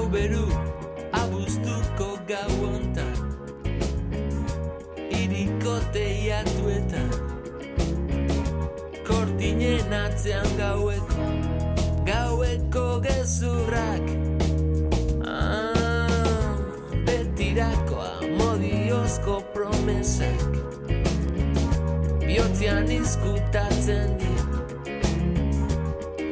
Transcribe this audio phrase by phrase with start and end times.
[0.00, 0.46] hau beru
[1.12, 3.16] abuztuko gau ontan
[5.12, 7.10] iriko teiatuetan
[9.08, 11.26] kortinen atzean gaueko
[12.08, 14.08] gaueko gezurrak.
[15.28, 16.56] Ah,
[17.04, 18.10] betirakoa
[18.40, 20.48] modiozko promesak
[22.24, 24.48] bihotzean izkutatzen dira.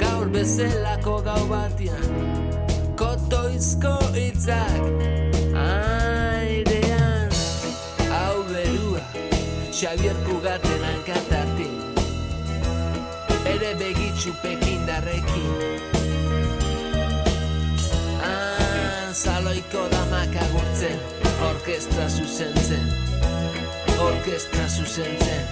[0.00, 2.37] Gaur bezelako gau batian
[3.28, 4.84] kotoizko itzak
[5.52, 7.32] airean
[8.08, 9.02] hau berua
[9.72, 11.74] Xavier Kugaten hankatatin
[13.52, 15.52] ere begitxu pekindarrekin.
[18.24, 20.98] Ah, Zaloiko damak agurtzen
[21.50, 22.86] orkestra zuzentzen.
[24.08, 25.44] Orkestra zuzentzen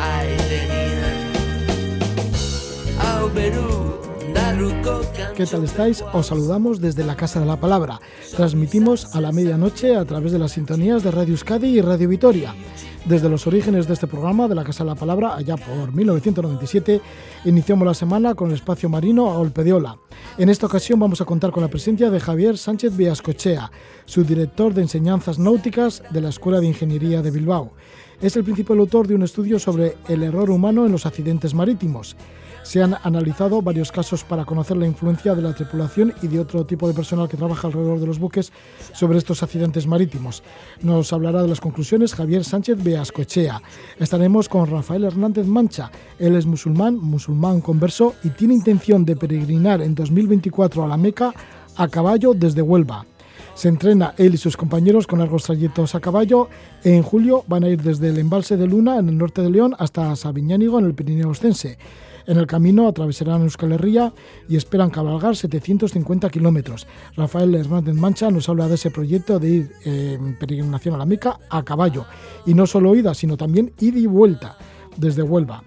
[0.00, 1.20] airenian
[3.04, 4.11] hau beru
[5.36, 6.04] ¿Qué tal estáis?
[6.12, 8.00] Os saludamos desde la Casa de la Palabra.
[8.36, 12.54] Transmitimos a la medianoche a través de las sintonías de Radio Euskadi y Radio Vitoria.
[13.06, 17.00] Desde los orígenes de este programa de la Casa de la Palabra, allá por 1997,
[17.46, 19.96] iniciamos la semana con el espacio marino a golpe de ola.
[20.38, 23.72] En esta ocasión vamos a contar con la presencia de Javier Sánchez Villascochea,
[24.04, 27.72] su director de enseñanzas náuticas de la Escuela de Ingeniería de Bilbao.
[28.20, 32.16] Es el principal autor de un estudio sobre el error humano en los accidentes marítimos.
[32.62, 36.64] Se han analizado varios casos para conocer la influencia de la tripulación y de otro
[36.64, 38.52] tipo de personal que trabaja alrededor de los buques
[38.92, 40.42] sobre estos accidentes marítimos.
[40.80, 43.60] Nos hablará de las conclusiones Javier Sánchez Beascochea.
[43.98, 45.90] Estaremos con Rafael Hernández Mancha.
[46.18, 51.34] Él es musulmán, musulmán converso y tiene intención de peregrinar en 2024 a la Meca
[51.76, 53.04] a caballo desde Huelva.
[53.54, 56.48] Se entrena él y sus compañeros con largos trayectos a caballo.
[56.84, 59.74] En julio van a ir desde el embalse de Luna en el norte de León
[59.78, 61.76] hasta Sabiñánigo en el Pirineo Ostense.
[62.26, 64.12] En el camino atravesarán Euskal Herria
[64.48, 66.86] y esperan cabalgar 750 kilómetros.
[67.16, 71.06] Rafael Hernández Mancha nos habla de ese proyecto de ir eh, en peregrinación a la
[71.06, 72.04] Meca a caballo.
[72.46, 74.56] Y no solo ida, sino también ida y vuelta
[74.96, 75.62] desde Huelva.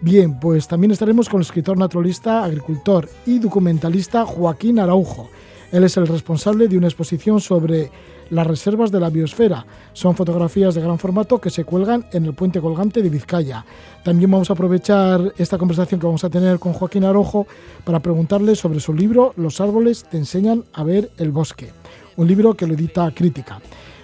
[0.00, 5.28] Bien, pues también estaremos con el escritor naturalista, agricultor y documentalista Joaquín Araujo.
[5.70, 7.90] Él es el responsable de una exposición sobre
[8.30, 9.66] las reservas de la biosfera.
[9.92, 13.64] Son fotografías de gran formato que se cuelgan en el puente colgante de Vizcaya.
[14.02, 17.46] También vamos a aprovechar esta conversación que vamos a tener con Joaquín Arojo
[17.84, 21.72] para preguntarle sobre su libro Los árboles te enseñan a ver el bosque,
[22.16, 23.60] un libro que lo edita Crítica.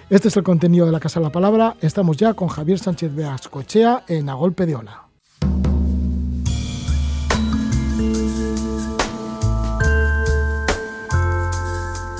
[0.09, 1.77] Este es el contenido de la Casa de la Palabra.
[1.81, 5.04] Estamos ya con Javier Sánchez Beascochea en A Golpe de Ola.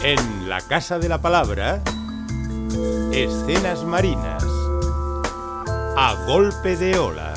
[0.08, 1.82] En la Casa de la Palabra,
[3.12, 4.46] escenas marinas.
[5.98, 7.34] A golpe de ola.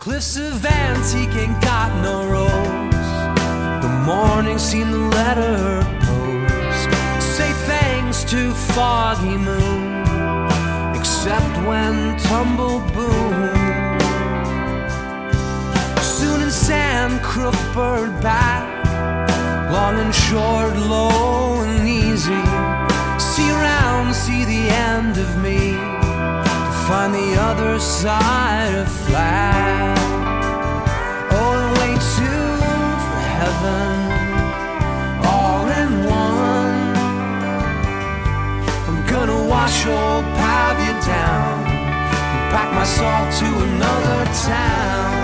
[0.00, 3.82] Cliffs of antique ain't got no rose.
[3.82, 7.24] The morning seemed to let her pose.
[7.36, 10.02] Say thanks to foggy moon,
[10.96, 13.61] except when tumble boom.
[16.52, 18.62] Soon in sand, crook bird back,
[19.72, 22.44] long and short, low and easy.
[23.18, 29.96] See around, see the end of me to find the other side of flat.
[31.30, 31.94] Oh, and way
[33.04, 33.96] for heaven,
[35.24, 36.82] all in one.
[38.88, 45.21] I'm gonna wash old Pavia down and pack my salt to another town.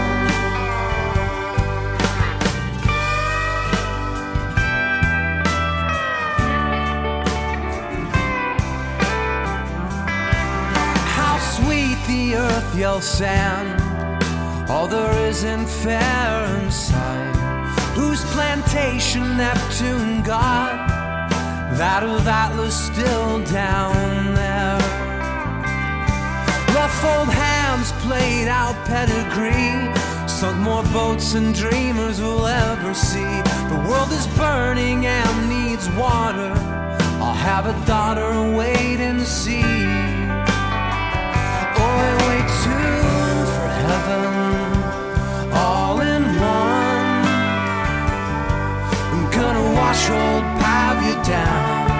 [12.36, 13.80] Earth yells sand.
[14.70, 15.18] All there
[15.66, 17.36] fair in sight.
[17.94, 20.88] Whose plantation Neptune got?
[21.78, 24.78] That of Atlas still down there.
[26.74, 29.94] Rough old hands played out pedigree.
[30.28, 33.42] Sunk more boats than dreamers will ever see.
[33.72, 36.52] The world is burning and needs water.
[37.20, 40.07] I'll have a daughter wait and see
[44.08, 47.24] heaven, all in one.
[49.12, 51.90] I'm gonna wash old Pavia down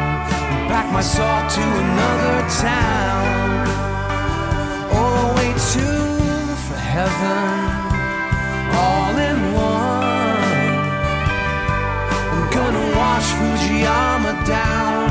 [0.53, 2.37] and pack my salt to another
[2.69, 3.67] town.
[4.99, 6.07] Oh, way two
[6.67, 7.53] for heaven,
[8.85, 9.39] all in
[9.71, 10.77] one.
[12.33, 15.11] I'm gonna wash Fujiyama down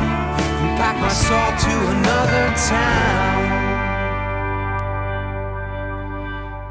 [0.61, 3.56] and pack my salt to another town.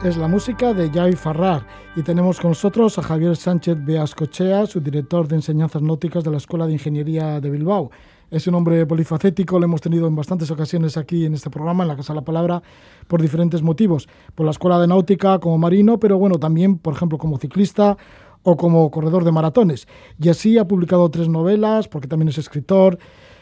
[0.07, 1.67] Es la música de Jai Farrar
[1.97, 6.37] y tenemos con nosotros a Javier Sánchez Beascochea, su director de enseñanzas náuticas de la
[6.37, 7.91] Escuela de Ingeniería de Bilbao.
[8.31, 11.89] Es un hombre polifacético, lo hemos tenido en bastantes ocasiones aquí en este programa, en
[11.89, 12.63] la Casa de la Palabra,
[13.09, 14.09] por diferentes motivos.
[14.37, 17.97] Por la Escuela de Náutica como marino, pero bueno, también, por ejemplo, como ciclista
[18.45, 19.89] o como corredor de maratones.
[20.21, 22.99] Y así ha publicado tres novelas, porque también es escritor,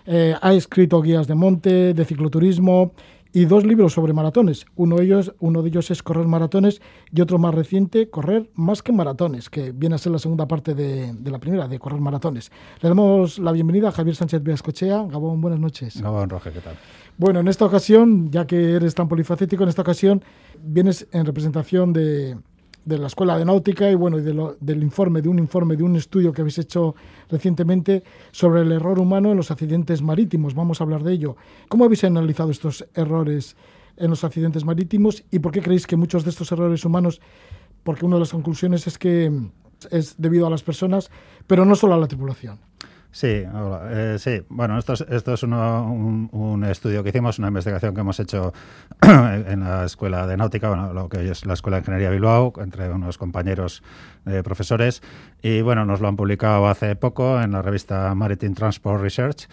[0.07, 2.93] eh, ha escrito guías de monte, de cicloturismo
[3.35, 4.65] y dos libros sobre maratones.
[4.77, 6.81] Uno de ellos, uno de ellos es Correr maratones
[7.13, 10.73] y otro más reciente, Correr más que maratones, que viene a ser la segunda parte
[10.73, 12.53] de, la primera, de Correr maratones.
[12.81, 15.07] Le damos la bienvenida a Javier Sánchez Beascochea.
[15.11, 16.01] Gabón, buenas noches.
[16.01, 16.77] Gabón, Roge, ¿qué tal?
[17.19, 20.23] Bueno, en esta ocasión, ya que eres tan polifacético, en esta ocasión
[20.63, 22.37] vienes en representación de,
[22.85, 26.33] de la Escuela de Náutica y bueno, del informe, de un informe, de un estudio
[26.33, 26.95] que habéis hecho
[27.31, 30.55] recientemente sobre el error humano en los accidentes marítimos.
[30.55, 31.37] Vamos a hablar de ello.
[31.69, 33.57] ¿Cómo habéis analizado estos errores
[33.97, 37.21] en los accidentes marítimos y por qué creéis que muchos de estos errores humanos,
[37.83, 39.33] porque una de las conclusiones es que
[39.91, 41.11] es debido a las personas,
[41.47, 42.59] pero no solo a la tripulación?
[43.15, 44.43] Sí, eh, sí.
[44.49, 48.53] Bueno, esto es, esto es un, estudio que hicimos, una investigación que hemos hecho
[49.03, 52.91] en la Escuela de Náutica, bueno, lo que es la Escuela de Ingeniería Bilbao, entre
[52.91, 53.85] unos compañeros
[54.27, 55.01] eh, profesores.
[55.43, 59.47] Y bueno, nos lo han publicado hace poco en la revista Maritime Transport Research.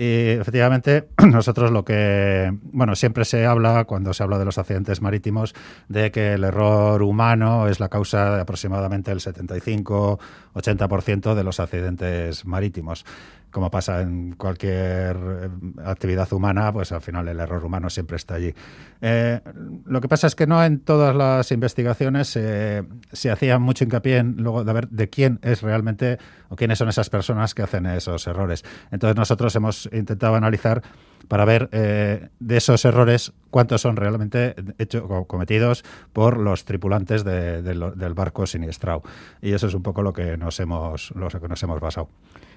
[0.00, 5.02] Y efectivamente, nosotros lo que, bueno, siempre se habla, cuando se habla de los accidentes
[5.02, 5.56] marítimos,
[5.88, 12.46] de que el error humano es la causa de aproximadamente el 75-80% de los accidentes
[12.46, 13.04] marítimos
[13.50, 15.48] como pasa en cualquier eh,
[15.84, 18.54] actividad humana, pues al final el error humano siempre está allí.
[19.00, 19.40] Eh,
[19.86, 24.36] lo que pasa es que no en todas las investigaciones se hacía mucho hincapié en
[24.38, 26.18] luego de ver de quién es realmente
[26.48, 28.64] o quiénes son esas personas que hacen esos errores.
[28.90, 30.82] Entonces nosotros hemos intentado analizar
[31.26, 38.14] para ver eh, de esos errores cuántos son realmente hechos cometidos por los tripulantes del
[38.14, 39.02] barco siniestrado.
[39.42, 42.08] Y eso es un poco lo que nos hemos, lo que nos hemos basado.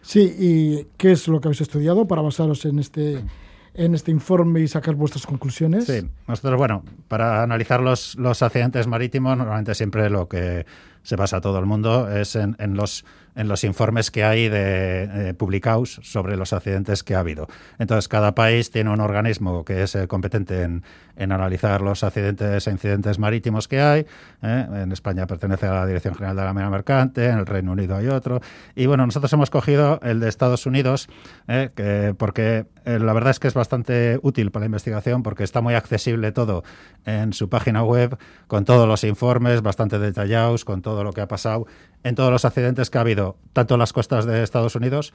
[0.01, 3.23] Sí, ¿y qué es lo que habéis estudiado para basaros en este,
[3.73, 5.85] en este informe y sacar vuestras conclusiones?
[5.85, 10.65] Sí, nosotros, bueno, para analizar los, los accidentes marítimos, normalmente siempre lo que
[11.03, 13.05] se basa todo el mundo es en, en los
[13.35, 17.47] en los informes que hay de, eh, publicados sobre los accidentes que ha habido.
[17.79, 20.83] Entonces, cada país tiene un organismo que es eh, competente en,
[21.17, 24.07] analizar los accidentes e incidentes marítimos que hay.
[24.41, 24.67] ¿eh?
[24.73, 27.95] En España pertenece a la Dirección General de la Marina Mercante, en el Reino Unido
[27.95, 28.41] hay otro.
[28.75, 31.09] Y bueno, nosotros hemos cogido el de Estados Unidos,
[31.47, 35.75] que, porque la verdad es que es bastante útil para la investigación, porque está muy
[35.75, 36.63] accesible todo
[37.05, 38.17] en su página web,
[38.47, 41.67] con todos los informes bastante detallados, con todo lo que ha pasado
[42.03, 45.13] en todos los accidentes que ha habido, tanto en las costas de Estados Unidos,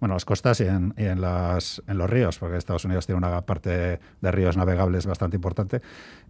[0.00, 4.56] bueno, las costas y en, los ríos, porque Estados Unidos tiene una parte de ríos
[4.56, 5.80] navegables bastante importante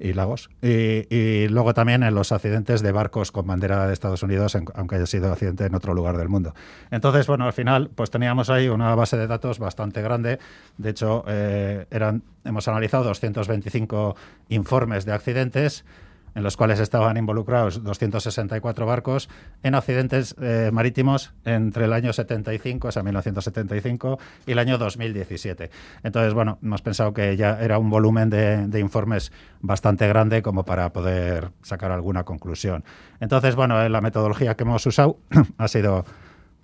[0.00, 0.48] y lagos.
[0.62, 5.06] Y, luego también en los accidentes de barcos con bandera de Estados Unidos, aunque haya
[5.06, 6.54] sido accidente en otro lugar del mundo.
[6.90, 10.38] Entonces, bueno, al final, pues teníamos ahí una base de datos bastante grande.
[10.78, 11.86] De hecho, eh,
[12.44, 14.16] hemos analizado 225
[14.48, 15.84] informes de accidentes
[16.34, 19.28] en los cuales estaban involucrados 264 barcos
[19.62, 25.70] en accidentes eh, marítimos entre el año 75, o sea, 1975, y el año 2017.
[26.02, 30.92] Entonces, bueno, hemos pensado que ya era un volumen de, informes bastante grande como para
[30.92, 32.84] poder sacar alguna conclusión.
[33.20, 35.18] Entonces, bueno, la metodología que hemos usado
[35.58, 36.04] ha sido,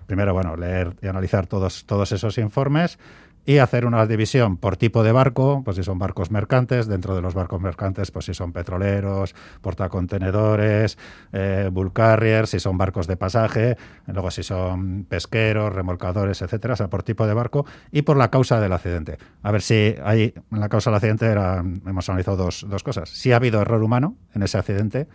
[0.06, 2.98] primero, bueno, leer y analizar todos, todos esos informes,
[3.46, 7.20] y hacer una división por tipo de barco, pues si son barcos mercantes, dentro de
[7.20, 10.98] los barcos mercantes, pues si son petroleros, portacontenedores,
[11.32, 16.76] eh, bull carriers, si son barcos de pasaje, luego si son pesqueros, remolcadores, etcétera, o
[16.76, 19.18] sea, por tipo de barco y por la causa del accidente.
[19.42, 23.10] A ver si hay, la causa del accidente era, hemos analizado dos, dos cosas.
[23.10, 25.06] Si ha habido error humano en ese accidente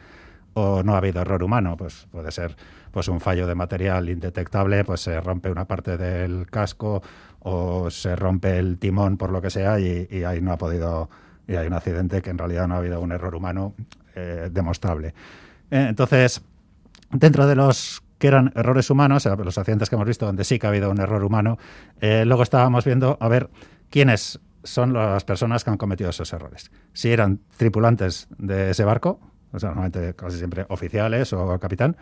[0.54, 2.56] o no ha habido error humano, pues puede ser
[2.92, 7.02] pues un fallo de material indetectable, pues se rompe una parte del casco
[7.42, 11.10] o se rompe el timón por lo que sea y, ahí no ha podido
[11.48, 13.74] y hay un accidente que en realidad no ha habido un error humano
[14.16, 15.10] eh, demostrable.
[15.72, 16.42] Eh, entonces,
[17.12, 20.68] dentro de los que eran errores humanos, los accidentes que hemos visto donde sí que
[20.68, 21.58] ha habido un error humano,
[22.02, 23.50] eh, luego estábamos viendo a ver
[23.90, 26.70] quiénes son las personas que han cometido esos errores.
[26.94, 29.20] Si eran tripulantes de ese barco,
[29.54, 31.96] normalmente casi siempre oficiales o capitán,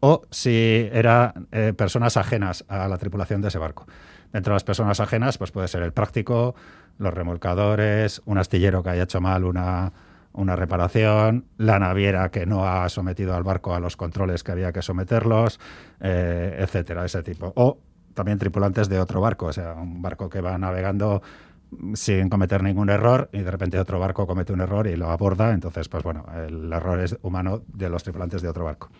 [0.00, 3.86] o si eran personas ajenas a la tripulación de ese barco.
[4.32, 6.54] Dentro de las personas ajenas, pues puede ser el práctico,
[6.98, 9.92] los remolcadores, un astillero que haya hecho mal una,
[10.32, 14.72] una reparación, la naviera que no ha sometido al barco a los controles que había
[14.72, 15.58] que someterlos,
[16.00, 17.52] eh, etcétera, ese tipo.
[17.56, 17.78] O
[18.14, 21.22] también tripulantes de otro barco, o sea, un barco que va navegando
[21.94, 25.52] sin cometer ningún error y de repente otro barco comete un error y lo aborda,
[25.52, 28.90] entonces pues bueno, el error es humano de los tripulantes de otro barco.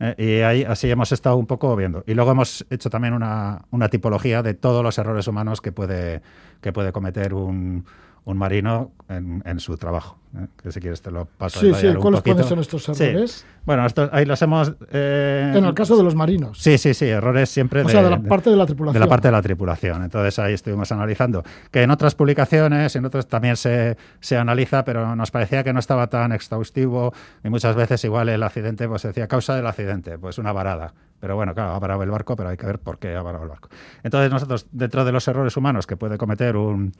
[0.00, 2.04] Eh, y ahí así hemos estado un poco viendo.
[2.06, 6.22] Y luego hemos hecho también una, una tipología de todos los errores humanos que puede,
[6.60, 7.84] que puede cometer un,
[8.26, 10.18] un marino en, en su trabajo.
[10.34, 10.46] ¿eh?
[10.62, 12.42] Que si quieres te lo paso Sí, sí, ¿cuáles poquito.
[12.42, 13.04] ser estos Sí.
[13.04, 13.44] errores?
[13.66, 14.72] Bueno, esto, ahí los hemos...
[14.92, 16.58] eh, En el caso de los marinos.
[16.58, 18.94] Sí, sí, sí, errores siempre O sea, de la parte de la tripulación.
[18.94, 20.02] de la parte de la tripulación.
[20.04, 21.42] Entonces ahí estuvimos analizando.
[21.70, 25.78] Que en otras publicaciones, en otras también se, se analiza, pero nos parecía que no
[25.80, 27.12] estaba tan exhaustivo
[27.44, 30.94] y muchas veces igual el accidente, pues se decía causa del accidente, pues una varada.
[31.20, 33.44] Pero bueno, claro, ha varado el barco, pero hay que ver por qué ha varado
[33.44, 33.70] el barco.
[34.02, 36.92] Entonces nosotros, dentro de los errores humanos que puede cometer un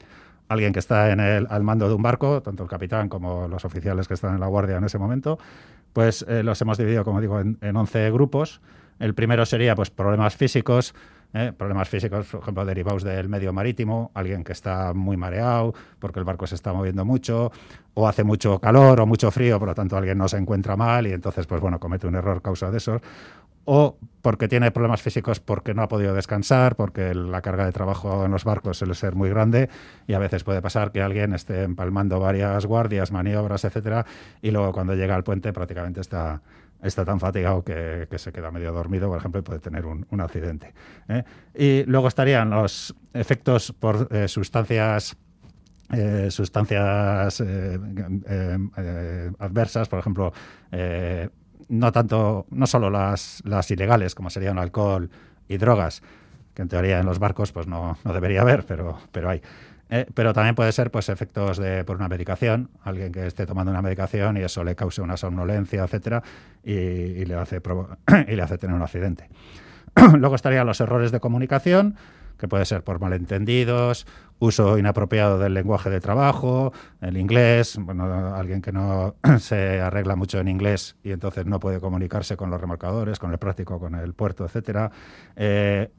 [0.47, 3.65] alguien que está en el, al mando de un barco, tanto el capitán como los
[3.65, 5.39] oficiales que están en la guardia en ese momento,
[5.93, 8.61] pues eh, los hemos dividido, como digo, en, en 11 grupos.
[8.99, 10.93] El primero sería pues problemas físicos,
[11.35, 11.51] ¿eh?
[11.55, 16.25] problemas físicos, por ejemplo, derivados del medio marítimo, alguien que está muy mareado porque el
[16.25, 17.51] barco se está moviendo mucho,
[17.93, 21.05] o hace mucho calor o mucho frío, por lo tanto alguien no se encuentra mal
[21.07, 23.01] y entonces, pues bueno, comete un error causa de eso.
[23.65, 28.25] O porque tiene problemas físicos porque no ha podido descansar, porque la carga de trabajo
[28.25, 29.69] en los barcos suele ser muy grande
[30.07, 34.03] y a veces puede pasar que alguien esté empalmando varias guardias, maniobras, etcétera,
[34.41, 36.41] y luego cuando llega al puente prácticamente está,
[36.81, 40.73] está tan fatigado que, se queda medio dormido, por ejemplo, y puede tener un, accidente.
[41.07, 41.23] ¿eh?
[41.53, 45.15] Y luego estarían los efectos por eh, sustancias
[45.93, 47.43] eh, sustancias
[49.39, 50.33] adversas, por ejemplo,
[51.69, 55.09] no tanto, no solo las, las ilegales, como serían alcohol
[55.47, 56.01] y drogas,
[56.53, 59.41] que en teoría en los barcos pues no, no debería haber, pero, pero hay.
[59.89, 63.71] Eh, pero también puede ser pues efectos de por una medicación, alguien que esté tomando
[63.71, 66.23] una medicación y eso le cause una somnolencia, etcétera,
[66.63, 67.61] y, y le hace
[68.27, 69.29] y le hace tener un accidente.
[70.17, 71.95] Luego estarían los errores de comunicación,
[72.37, 74.05] que puede ser por malentendidos,
[74.39, 80.39] uso inapropiado del lenguaje de trabajo, el inglés, bueno, alguien que no se arregla mucho
[80.39, 84.13] en inglés y entonces no puede comunicarse con los remolcadores, con el práctico, con el
[84.13, 84.91] puerto, etcétera.
[85.35, 85.89] Eh,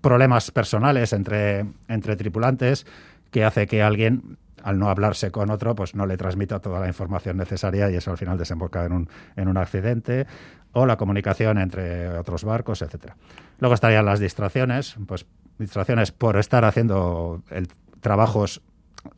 [0.00, 2.86] problemas personales entre, entre tripulantes
[3.30, 6.88] que hace que alguien al no hablarse con otro, pues no le transmita toda la
[6.88, 10.26] información necesaria y eso al final desemboca en un, en un accidente
[10.72, 13.16] o la comunicación entre otros barcos, etcétera.
[13.58, 15.26] Luego estarían las distracciones, pues
[15.58, 17.68] distracciones por estar haciendo el,
[18.00, 18.62] trabajos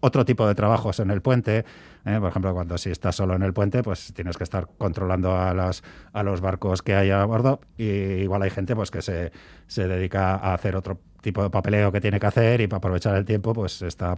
[0.01, 1.65] otro tipo de trabajos en el puente.
[2.05, 2.19] ¿eh?
[2.21, 5.55] Por ejemplo, cuando si estás solo en el puente, pues tienes que estar controlando a,
[5.55, 5.83] las,
[6.13, 7.61] a los barcos que hay a bordo.
[7.77, 9.33] Y igual hay gente pues que se,
[9.67, 13.17] se dedica a hacer otro tipo de papeleo que tiene que hacer y para aprovechar
[13.17, 14.15] el tiempo, pues está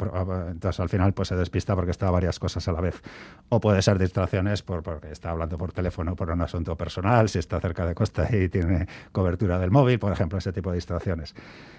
[0.49, 3.03] entonces al final pues se despista porque está varias cosas a la vez.
[3.49, 7.39] O puede ser distracciones por, porque está hablando por teléfono por un asunto personal, si
[7.39, 11.35] está cerca de costa y tiene cobertura del móvil, por ejemplo, ese tipo de distracciones.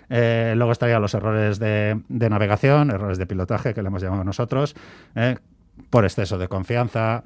[0.09, 4.23] Eh, luego estarían los errores de, de, navegación, errores de pilotaje que le hemos llamado
[4.23, 4.75] nosotros,
[5.15, 5.37] eh,
[5.89, 7.23] por exceso de confianza,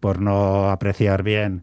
[0.00, 1.62] por no apreciar bien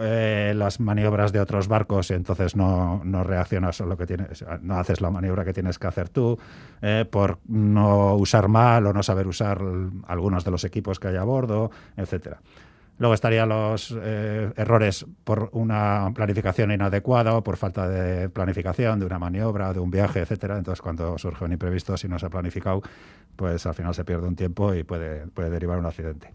[0.00, 4.44] eh, las maniobras de otros barcos y entonces no, no reaccionas a lo que tienes,
[4.60, 6.38] no haces la maniobra que tienes que hacer tú,
[6.82, 9.60] eh, por no usar mal o no saber usar
[10.06, 12.40] algunos de los equipos que hay a bordo, etcétera.
[12.98, 19.06] Luego estarían los eh, errores por una planificación inadecuada o por falta de planificación de
[19.06, 20.58] una maniobra, de un viaje, etcétera.
[20.58, 22.82] Entonces, cuando surge un imprevisto, si no se ha planificado,
[23.36, 26.34] pues al final se pierde un tiempo y puede, puede derivar un accidente.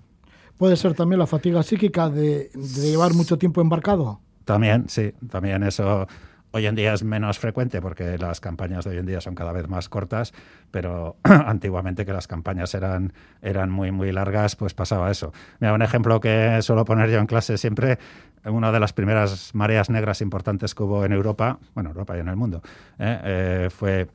[0.58, 4.20] ¿Puede ser también la fatiga psíquica de, llevar mucho tiempo embarcado?
[4.46, 5.14] También, sí.
[5.30, 6.08] También eso
[6.56, 9.52] hoy en día es menos frecuente porque las campañas de hoy en día son cada
[9.52, 10.34] vez más cortas,
[10.70, 15.34] pero antiguamente que las campañas eran, eran muy, muy largas, pues pasaba eso.
[15.60, 17.98] Mira, un ejemplo que suelo poner yo en clase siempre,
[18.46, 22.28] una de las primeras mareas negras importantes que hubo en Europa, bueno, Europa y en
[22.28, 22.62] el mundo,
[23.00, 23.20] ¿eh?
[23.24, 24.08] Eh, fue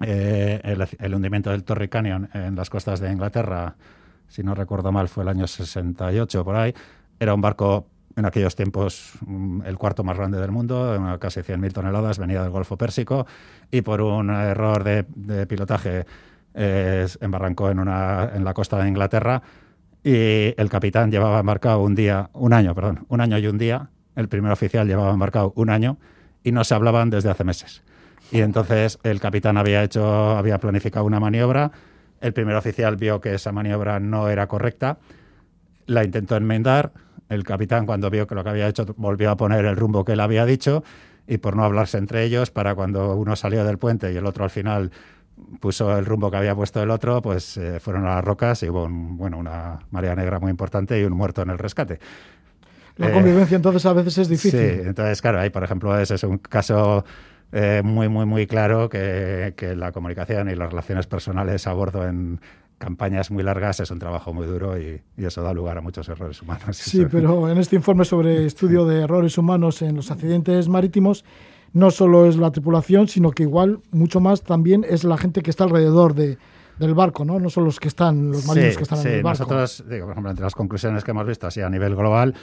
[0.00, 3.76] eh, el, el, hundimiento del Torrey Canyon en las costas de Inglaterra,
[4.28, 6.74] si no recuerdo mal, fue el año 68 por ahí.
[7.18, 11.72] Era un barco en aquellos tiempos mm, el cuarto más grande del mundo, casi 100.000
[11.72, 13.26] toneladas, venía del Golfo Pérsico
[13.70, 16.06] y por un error de, pilotaje
[16.54, 19.42] eh, embarrancó en, una, en la costa de Inglaterra
[20.04, 23.88] y el capitán llevaba embarcado un día, un año, perdón, un año y un día,
[24.16, 25.96] el primer oficial llevaba embarcado un año
[26.42, 27.82] y no se hablaban desde hace meses.
[28.30, 31.72] Y entonces el capitán había hecho, había planificado una maniobra,
[32.24, 34.96] el primer oficial vio que esa maniobra no era correcta,
[35.84, 36.92] la intentó enmendar,
[37.28, 40.12] el capitán cuando vio que lo que había hecho volvió a poner el rumbo que
[40.12, 40.82] él había dicho
[41.26, 44.44] y por no hablarse entre ellos, para cuando uno salió del puente y el otro
[44.44, 44.90] al final
[45.60, 48.70] puso el rumbo que había puesto el otro, pues eh, fueron a las rocas y
[48.70, 51.98] hubo un, bueno, una marea negra muy importante y un muerto en el rescate.
[52.96, 54.60] La convivencia eh, entonces a veces es difícil.
[54.60, 57.04] Sí, entonces claro, ahí por ejemplo ese es un caso
[57.56, 62.04] eh, muy, muy, muy claro que, que la comunicación y las relaciones personales a bordo
[62.04, 62.40] en
[62.78, 66.08] campañas muy largas es un trabajo muy duro y, y, eso da lugar a muchos
[66.08, 66.76] errores humanos.
[66.76, 71.24] Sí, pero en este informe sobre estudio de errores humanos en los accidentes marítimos,
[71.72, 75.50] no solo es la tripulación, sino que igual mucho más también es la gente que
[75.50, 76.38] está alrededor de,
[76.80, 77.38] del barco, ¿no?
[77.38, 79.08] No son los que están, los marinos sí, que están sí.
[79.08, 79.44] en el barco.
[79.44, 82.34] Nosotros, digo, por ejemplo, entre las conclusiones que hemos visto así a nivel global,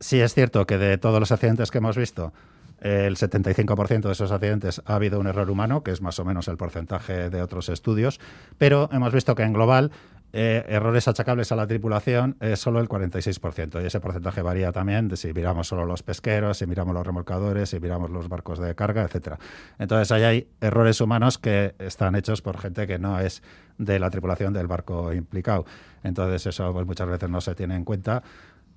[0.00, 2.32] sí es cierto que de todos los accidentes que hemos visto,
[2.80, 6.48] el 75% de esos accidentes ha habido un error humano, que es más o menos
[6.48, 8.20] el porcentaje de otros estudios,
[8.58, 9.90] pero hemos visto que en global
[10.32, 13.82] eh, errores achacables a la tripulación es solo el 46%.
[13.82, 17.70] Y ese porcentaje varía también de si miramos solo los pesqueros, si miramos los remolcadores,
[17.70, 19.38] si miramos los barcos de carga, etcétera.
[19.78, 23.42] Entonces ahí hay errores humanos que están hechos por gente que no es
[23.78, 25.66] de la tripulación del barco implicado.
[26.04, 28.22] Entonces eso pues, muchas veces no se tiene en cuenta,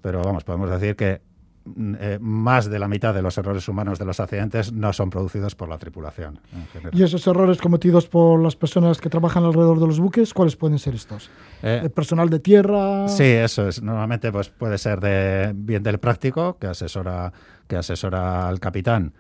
[0.02, 1.22] pero vamos, podemos decir que
[1.66, 5.56] eh, más de la mitad de los errores humanos de los accidentes no son producidos
[5.56, 6.40] por la tripulación.
[6.74, 6.90] En.
[6.92, 10.78] ¿Y esos errores cometidos por las personas que trabajan alrededor de los buques, cuáles pueden
[10.78, 11.30] ser estos?
[11.62, 13.08] Eh, ¿El personal de tierra?
[13.08, 13.82] Sí, eso es.
[13.82, 17.32] Normalmente pues, puede ser de, bien del práctico, que asesora,
[17.68, 19.14] que asesora al capitán.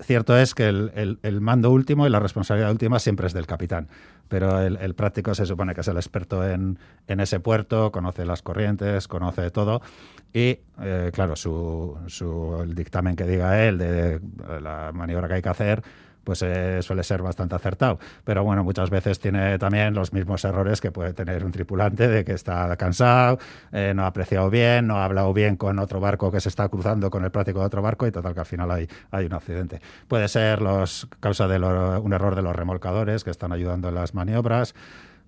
[0.00, 3.46] Cierto es que el, el, el, mando último y la responsabilidad última siempre es del
[3.46, 3.88] capitán,
[4.28, 6.78] pero el, el práctico se supone que es el experto en,
[7.08, 9.82] en, ese puerto, conoce las corrientes, conoce todo.
[10.32, 14.20] Y, eh, claro, su, su, el dictamen que diga él de,
[14.60, 15.82] la maniobra que hay que hacer,
[16.28, 17.98] pues eh, suele ser bastante acertado.
[18.22, 22.22] Pero bueno, muchas veces tiene también los mismos errores que puede tener un tripulante de
[22.22, 23.38] que está cansado,
[23.72, 26.68] eh, no ha apreciado bien, no ha hablado bien con otro barco que se está
[26.68, 29.32] cruzando con el práctico de otro barco y total que al final hay, hay un
[29.32, 29.80] accidente.
[30.06, 34.12] Puede ser los causa de un error de los remolcadores que están ayudando en las
[34.12, 34.74] maniobras,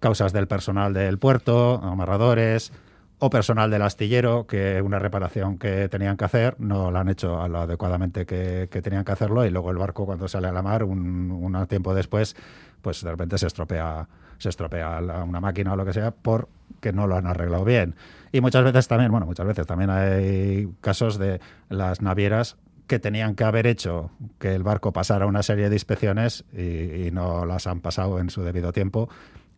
[0.01, 2.75] causas del personal del puerto, amarradores,
[3.21, 7.41] o personal del astillero que una reparación que tenían que hacer no la han hecho
[7.41, 10.53] a lo adecuadamente que, que, tenían que hacerlo y luego el barco cuando sale a
[10.53, 12.35] la mar un, un tiempo después
[12.81, 14.09] pues de repente se estropea
[14.39, 17.95] se estropea una máquina o lo que sea porque no lo han arreglado bien.
[18.33, 23.37] Y muchas veces también bueno muchas veces también hay casos de las navieras que tenían
[23.37, 27.81] que haber hecho que el barco pasara una serie de inspecciones y, no las han
[27.81, 29.09] pasado en su debido tiempo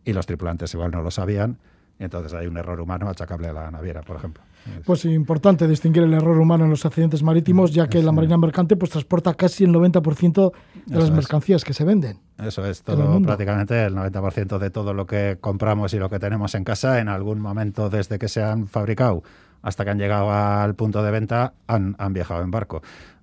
[0.05, 1.57] y los tripulantes igual no lo sabían
[1.99, 4.43] entonces hay un error humano achacable a la naviera, por ejemplo.
[4.85, 8.77] Pues importante distinguir el error humano en los accidentes marítimos, ya que la marina mercante
[8.77, 10.51] pues transporta casi el 90%
[10.85, 11.65] de las mercancías es.
[11.65, 12.19] que se venden.
[12.37, 16.55] Eso es todo, prácticamente el 90% de todo lo que compramos y lo que tenemos
[16.55, 19.23] en casa, en algún momento desde que se han fabricado
[19.61, 22.81] hasta que han llegado al punto de venta, han, han viajado en barco.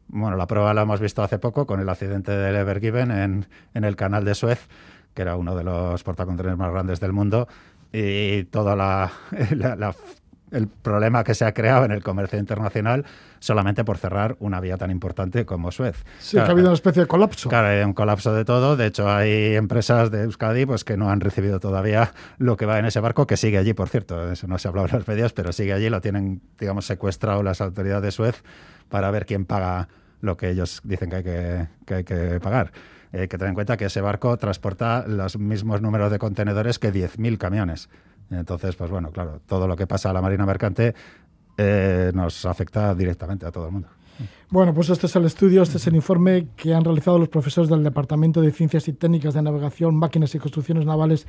[0.08, 3.46] Bueno, la prueba la hemos visto hace poco con el accidente del Ever Given en,
[3.74, 4.68] en el canal de Suez,
[5.14, 7.46] que era uno de los portacontenedores más grandes del mundo,
[7.92, 9.12] y la,
[9.56, 9.94] la, la,
[10.50, 13.04] el problema que se ha creado en el comercio internacional
[13.38, 16.04] solamente por cerrar una vía tan importante como Suez.
[16.18, 17.48] Sí, claro, que ha habido una especie de colapso.
[17.48, 18.76] Claro, hay un colapso de todo.
[18.76, 22.78] De hecho, hay empresas de Euskadi pues, que no han recibido todavía lo que va
[22.78, 24.30] en ese barco, que sigue allí, por cierto.
[24.30, 25.88] Eso no se ha hablado en los medios, pero sigue allí.
[25.88, 28.42] Lo tienen, digamos, secuestrado las autoridades de Suez
[28.88, 29.88] para ver quién paga
[30.20, 32.72] lo que ellos dicen que hay que, que, hay que pagar.
[33.12, 36.92] Hay que tener en cuenta que ese barco transporta los mismos números de contenedores que
[36.92, 37.88] 10.000 camiones.
[38.30, 40.94] Entonces, pues bueno, claro, todo lo que pasa a la Marina Mercante
[41.56, 43.88] eh, nos afecta directamente a todo el mundo.
[44.50, 47.68] Bueno, pues este es el estudio, este es el informe que han realizado los profesores
[47.70, 51.26] del Departamento de Ciencias y Técnicas de Navegación, Máquinas y Construcciones Navales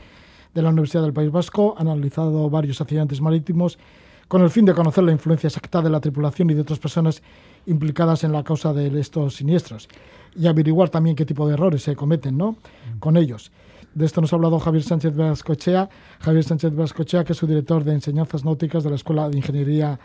[0.54, 1.76] de la Universidad del País Vasco.
[1.78, 3.80] Han analizado varios accidentes marítimos
[4.28, 7.22] con el fin de conocer la influencia exacta de la tripulación y de otras personas
[7.66, 9.88] implicadas en la causa de estos siniestros
[10.36, 12.56] y averiguar también qué tipo de errores se cometen ¿no?
[13.00, 13.52] con ellos.
[13.94, 15.90] De esto nos ha hablado Javier Sánchez Vascochea,
[16.20, 20.00] Javier Sánchez Vascochea, que es su director de enseñanzas náuticas de la Escuela de Ingeniería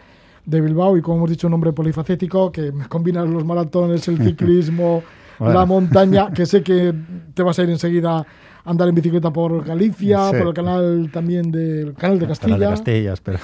[0.45, 5.03] de Bilbao y como hemos dicho un hombre polifacético que combina los maratones, el ciclismo,
[5.39, 5.55] bueno.
[5.55, 6.93] la montaña, que sé que
[7.35, 8.27] te vas a ir enseguida
[8.67, 10.37] andar en bicicleta por Galicia, sí.
[10.37, 12.55] por el canal también del canal de Castilla.
[12.57, 13.39] El canal de Castilla, espero.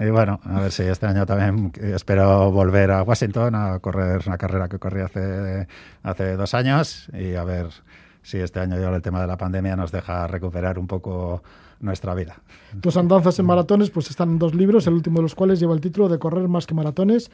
[0.06, 4.38] y bueno, a ver si este año también espero volver a Washington a correr una
[4.38, 5.66] carrera que corrí hace,
[6.02, 7.68] hace dos años y a ver
[8.22, 11.42] si este año ya el tema de la pandemia nos deja recuperar un poco
[11.80, 12.36] nuestra vida.
[12.80, 15.74] Tus andanzas en maratones pues están en dos libros, el último de los cuales lleva
[15.74, 17.30] el título de Correr más que maratones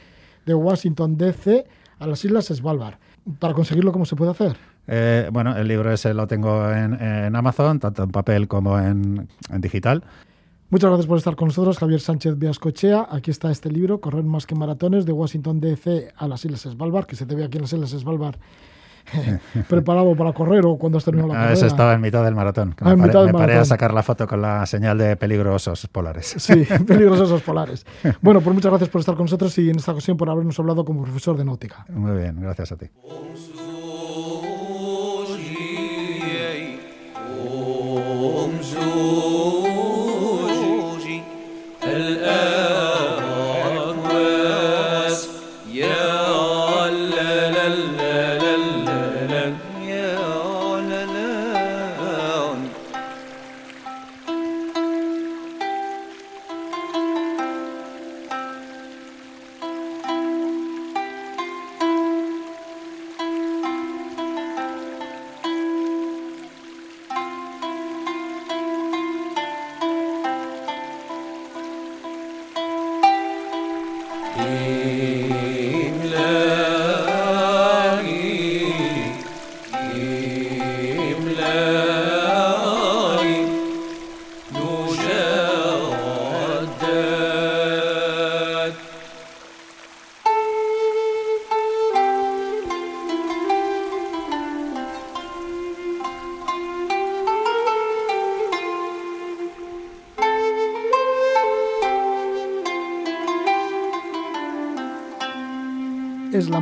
[0.47, 1.67] de Washington DC
[1.99, 2.95] a las Islas Svalbard.
[3.39, 4.57] Para conseguirlo, ¿cómo se puede hacer?
[4.87, 9.29] Eh, bueno, el libro ese lo tengo en, en Amazon, tanto en papel como en,
[9.51, 10.03] en, digital.
[10.71, 13.07] Muchas gracias por estar con nosotros, Javier Sánchez Viascochea.
[13.11, 17.07] Aquí está este libro, Correr más que maratones, de Washington DC a las Islas Svalbard,
[17.07, 18.37] que se te ve aquí en las Islas Svalbard
[19.69, 21.55] preparado para correr o cuando has terminado la ah, carrera.
[21.55, 22.75] Eso estaba en mitad del maratón.
[22.81, 26.37] Ah, me, del me paré a sacar la foto con la señal de peligrosos polares.
[26.43, 27.87] Sí, peligrosos polares.
[28.21, 30.85] Bueno, pues muchas gracias por estar con nosotros y en esta ocasión por habernos hablado
[30.85, 31.87] como profesor de náutica.
[31.89, 32.87] Muy bien, gracias a ti.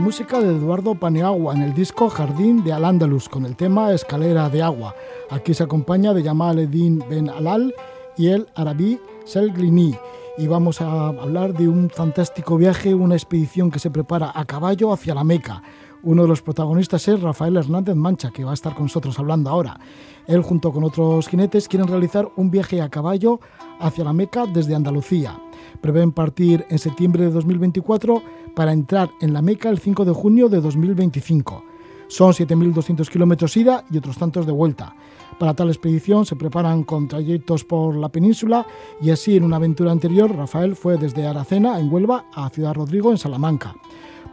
[0.00, 4.62] Música de Eduardo Paneagua en el disco Jardín de Al-Ándalus con el tema Escalera de
[4.62, 4.94] Agua.
[5.28, 7.74] Aquí se acompaña de Yamal Eddin Ben Alal
[8.16, 9.94] y el Arabi Selglini.
[10.38, 14.90] Y vamos a hablar de un fantástico viaje, una expedición que se prepara a caballo
[14.90, 15.62] hacia la Meca.
[16.02, 19.50] Uno de los protagonistas es Rafael Hernández Mancha, que va a estar con nosotros hablando
[19.50, 19.78] ahora.
[20.26, 23.38] Él junto con otros jinetes quieren realizar un viaje a caballo
[23.78, 25.38] hacia la Meca desde Andalucía.
[25.80, 28.22] Prevén partir en septiembre de 2024
[28.54, 31.64] para entrar en la Meca el 5 de junio de 2025.
[32.09, 34.94] Son 7.200 kilómetros ida y otros tantos de vuelta.
[35.38, 38.66] Para tal expedición se preparan con trayectos por la península
[39.00, 43.11] y así en una aventura anterior Rafael fue desde Aracena en Huelva a Ciudad Rodrigo
[43.11, 43.76] en Salamanca.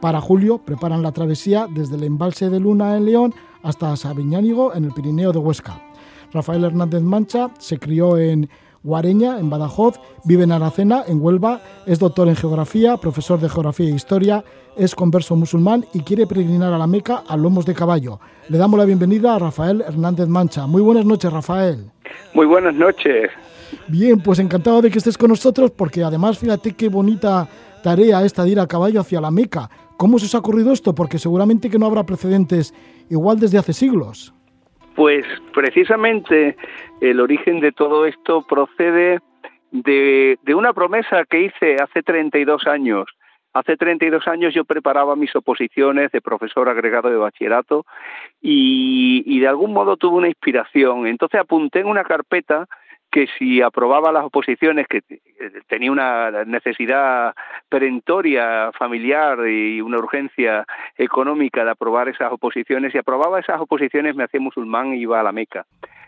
[0.02, 4.86] Para julio preparan la travesía desde el embalse de Luna en León hasta Sabiñánigo en
[4.86, 5.82] el Pirineo de Huesca.
[6.34, 8.50] Rafael Hernández Mancha se crió en
[8.84, 13.88] Guareña, en Badajoz, vive en Aracena, en Huelva, es doctor en geografía, profesor de geografía
[13.88, 14.44] e historia,
[14.78, 18.20] es converso musulmán y quiere peregrinar a la Meca a lomos de caballo.
[18.50, 20.68] Le damos la bienvenida a Rafael Hernández Mancha.
[20.68, 21.92] Muy buenas noches, Rafael.
[22.34, 23.32] Muy buenas noches.
[23.88, 27.48] Bien, pues encantado de que estés con nosotros porque además fíjate qué bonita
[27.84, 29.70] tarea esta de ir a caballo hacia la Meca.
[29.98, 30.94] ¿Cómo se os ha ocurrido esto?
[30.94, 32.74] Porque seguramente que no habrá precedentes
[33.10, 34.34] igual desde hace siglos.
[34.98, 36.58] Pues precisamente
[37.02, 39.20] el origen de todo esto procede
[39.70, 43.06] de, una promesa que hice hace 32 años.
[43.54, 47.86] Hace 32 años yo preparaba mis oposiciones de profesor agregado de bachillerato
[48.42, 51.06] y, y de algún modo tuve una inspiración.
[51.06, 52.68] Entonces apunté en una carpeta
[53.12, 55.02] que si aprobaba las oposiciones, que
[55.68, 57.34] tenía una necesidad
[57.70, 60.66] perentoria familiar y una urgencia
[60.98, 65.24] económica de aprobar esas oposiciones, si aprobaba esas oposiciones me hacía musulmán y iba a
[65.24, 65.66] la Meca.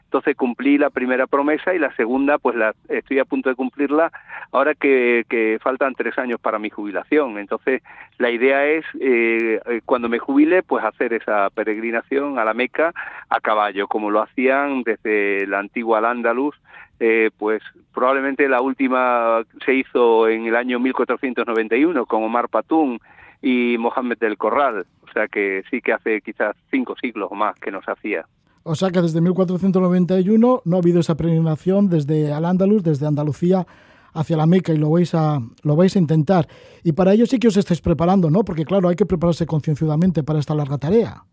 [0.10, 4.12] Entonces cumplí la primera promesa y la segunda, pues la estoy a punto de cumplirla
[4.52, 7.38] ahora que, faltan tres años para mi jubilación.
[7.38, 7.84] Entonces
[8.18, 12.92] la idea es, eh, eh, cuando me jubile, pues hacer esa peregrinación a la Meca
[13.30, 16.56] a caballo, como lo hacían desde la antigua Al-Ándalus
[17.00, 17.62] eh, pues
[17.94, 23.00] probablemente la última se hizo en el año 1491 con Omar Patún
[23.42, 27.58] y Mohamed del Corral, o sea que sí que hace quizás cinco siglos o más
[27.60, 28.26] que nos hacía.
[28.64, 33.66] O sea que desde 1491 no ha habido esa peregrinación desde Al-Ándalus, desde Andalucía
[34.14, 36.46] hacia la Meca y lo vais a lo vais a intentar.
[36.84, 38.44] Y para ello sí que os estáis preparando, ¿no?
[38.44, 41.24] Porque claro, hay que prepararse concienzudamente para esta larga tarea.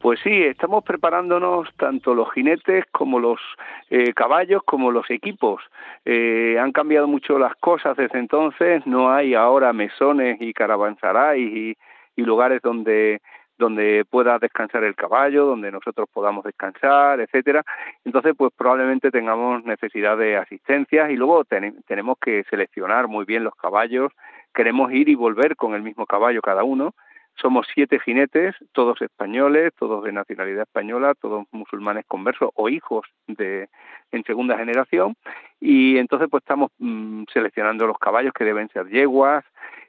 [0.00, 3.40] Pues sí, estamos preparándonos tanto los jinetes como los
[3.88, 5.62] eh, caballos como los equipos.
[6.04, 11.78] Eh, han cambiado mucho las cosas desde entonces, no hay ahora mesones y caravansarais y,
[12.16, 13.22] y lugares donde
[13.64, 17.64] donde pueda descansar el caballo, donde nosotros podamos descansar, etcétera.
[18.04, 23.54] Entonces, pues probablemente tengamos necesidad de asistencias y luego tenemos que seleccionar muy bien los
[23.54, 24.12] caballos.
[24.52, 26.94] Queremos ir y volver con el mismo caballo cada uno
[27.40, 33.68] somos siete jinetes, todos españoles, todos de nacionalidad española, todos musulmanes conversos o hijos de
[34.12, 35.16] en segunda generación
[35.60, 39.44] y entonces pues estamos mm, seleccionando los caballos que deben ser yeguas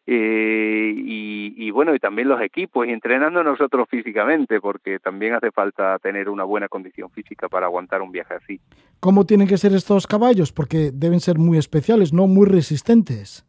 [0.07, 5.51] eh, y, y, bueno y también los equipos y entrenando nosotros físicamente porque también hace
[5.51, 8.59] falta tener una buena condición física para aguantar un viaje así.
[8.99, 10.51] ¿Cómo tienen que ser estos caballos?
[10.51, 13.45] Porque deben ser muy especiales, no muy resistentes.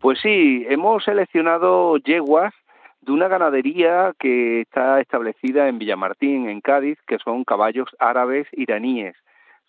[0.00, 2.54] Pues sí, hemos seleccionado yeguas
[3.02, 9.16] de una ganadería que está establecida en Villamartín, en Cádiz, que son caballos árabes iraníes.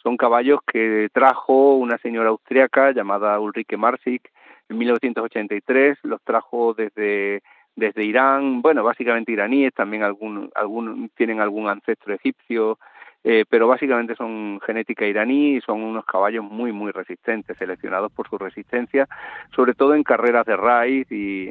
[0.04, 4.32] Son caballos que trajo una señora austriaca llamada Ulrike Marsik
[4.72, 7.42] en 1983, los trajo desde
[7.76, 12.78] desde Irán, bueno, básicamente iraníes, también algún, algún tienen algún ancestro egipcio,
[13.24, 18.28] eh, pero básicamente son genética iraní y son unos caballos muy, muy resistentes, seleccionados por
[18.28, 19.08] su resistencia,
[19.56, 21.50] sobre todo en carreras de raíz y,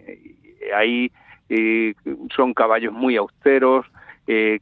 [0.75, 1.11] ahí
[2.37, 3.87] son caballos muy austeros,
[4.27, 4.61] eh,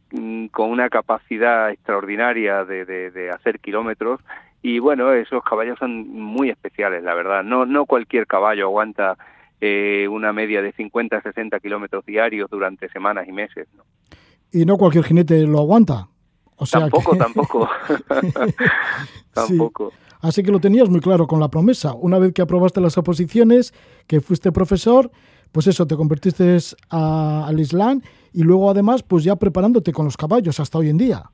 [0.52, 4.20] con una capacidad extraordinaria de, hacer kilómetros
[4.62, 7.44] y bueno, esos caballos son muy especiales, la verdad.
[7.44, 9.16] No, no cualquier caballo aguanta
[9.60, 13.68] eh, una media de 50 60 kilómetros diarios durante semanas y meses.
[14.52, 16.08] Y no cualquier jinete lo aguanta.
[16.56, 17.68] O sea tampoco, tampoco.
[19.32, 19.92] tampoco.
[20.20, 21.94] Así que lo tenías muy claro con la promesa.
[21.94, 23.72] Una vez que aprobaste las oposiciones,
[24.08, 25.10] que fuiste profesor,
[25.52, 26.58] pues eso, te convertiste
[26.90, 31.30] al Islam y luego además pues ya preparándote con los caballos hasta hoy en día.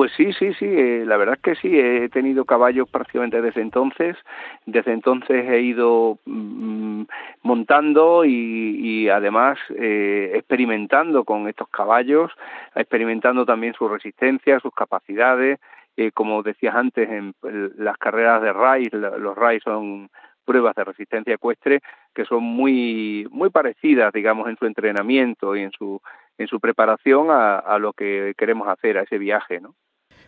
[0.00, 3.60] Pues sí, sí, sí, eh, la verdad es que sí, he tenido caballos prácticamente desde
[3.60, 4.16] entonces,
[4.64, 7.02] desde entonces he ido mm,
[7.42, 12.32] montando y, además eh, experimentando con estos caballos,
[12.74, 15.60] experimentando también su resistencia, sus capacidades,
[15.98, 17.34] eh, como decías antes, en,
[17.76, 20.08] las carreras de RAI, los RAI son
[20.46, 21.80] pruebas de resistencia ecuestre
[22.14, 26.00] que son muy muy parecidas digamos en su entrenamiento y en su
[26.40, 29.74] en su preparación a, lo que queremos hacer, a ese viaje, ¿no?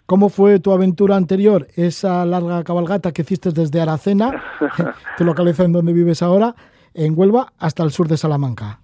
[0.07, 4.43] ¿Cómo fue tu aventura anterior, esa larga cabalgata que hiciste desde Aracena,
[5.17, 6.55] que localiza en donde vives ahora,
[6.95, 8.81] en Huelva, hasta el sur de Salamanca?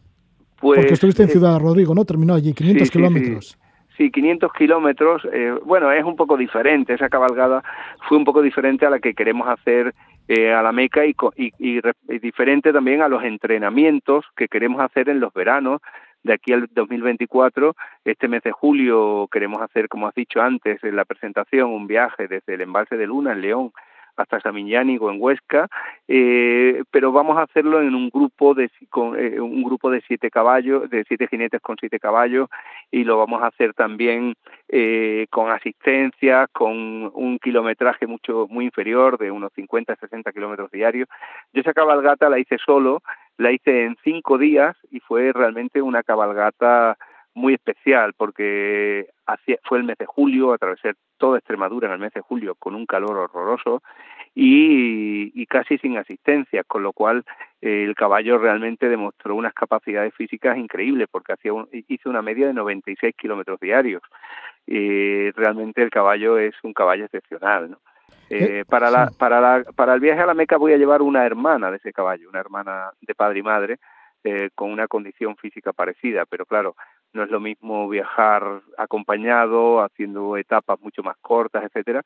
[0.61, 2.05] Pues, Porque estuviste en Ciudad Rodrigo, ¿no?
[2.05, 3.59] Terminó allí, 500 kilómetros.
[3.97, 7.65] Sí, 500 kilómetros, eh, bueno, es un poco diferente, esa cabalgada
[8.09, 9.93] fue un poco diferente a la que queremos hacer
[10.29, 11.81] eh, a la Meca y, y,
[12.21, 15.81] diferente también a los entrenamientos que queremos hacer en los veranos
[16.23, 20.97] de aquí al 2024, este mes de julio queremos hacer, como has dicho antes, en
[20.97, 23.73] la presentación, un viaje desde el embalse de Luna en León
[24.19, 25.69] hasta Samiñánigo en Huesca,
[26.09, 30.31] eh, pero vamos a hacerlo en un grupo de con, eh, un grupo de siete
[30.31, 32.49] caballos, de siete jinetes con siete caballos,
[32.91, 34.35] y lo vamos a hacer también
[34.69, 36.77] eh, con asistencia, con
[37.15, 41.09] un kilometraje mucho muy inferior, de unos 50 60 kilómetros diarios.
[41.53, 43.03] Yo esa cabalgata la hice solo,
[43.39, 46.99] la hice en cinco días y fue realmente una cabalgata
[47.35, 49.09] muy especial porque
[49.63, 52.85] fue el mes de julio, atravesé toda Extremadura en el mes de julio con un
[52.85, 53.83] calor horroroso
[54.35, 57.25] y, casi sin asistencia, con lo cual
[57.61, 61.53] eh, el caballo realmente demostró unas capacidades físicas increíbles porque hacía
[61.89, 64.03] hizo una media de 96 kilómetros diarios.
[64.67, 67.77] y realmente el caballo es un caballo excepcional.
[68.31, 71.25] Eh, para, la, para, la, para el viaje a la Meca voy a llevar una
[71.25, 73.79] hermana de ese caballo, una hermana de padre y madre,
[74.25, 76.77] eh, con una condición física parecida, pero claro,
[77.13, 82.03] no es lo mismo viajar acompañado, haciendo etapas mucho más cortas, etcétera,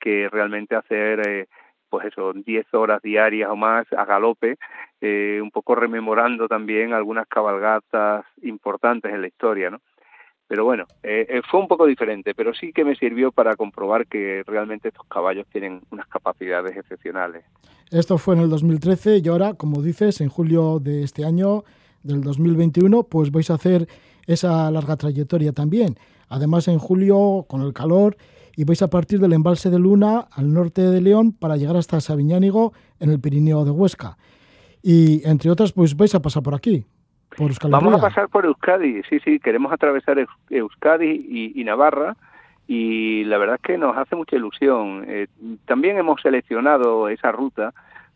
[0.00, 1.46] que realmente hacer, eh,
[1.90, 4.56] pues eso, 10 horas diarias o más a galope,
[5.00, 9.80] un poco rememorando también algunas cabalgatas importantes en la historia, ¿no?
[10.48, 14.06] Pero bueno, eh, eh, fue un poco diferente, pero sí que me sirvió para comprobar
[14.06, 17.44] que realmente estos caballos tienen unas capacidades excepcionales.
[17.90, 21.64] Esto fue en el 2013 y ahora, como dices, en julio de este año,
[22.02, 23.88] del 2021, pues vais a hacer
[24.26, 25.96] esa larga trayectoria también.
[26.28, 28.16] Además, en julio, con el calor,
[28.56, 32.00] y vais a partir del embalse de Luna al norte de León para llegar hasta
[32.00, 34.16] Sabiñánigo en el Pirineo de Huesca.
[34.82, 36.86] Y entre otras, pues vais a pasar por aquí.
[37.68, 42.16] Vamos a pasar por Euskadi, sí, sí, queremos atravesar Euskadi y, Navarra
[42.66, 45.04] y la verdad es que nos hace mucha ilusión.
[45.06, 45.28] Eh,
[45.66, 47.72] también hemos seleccionado esa ruta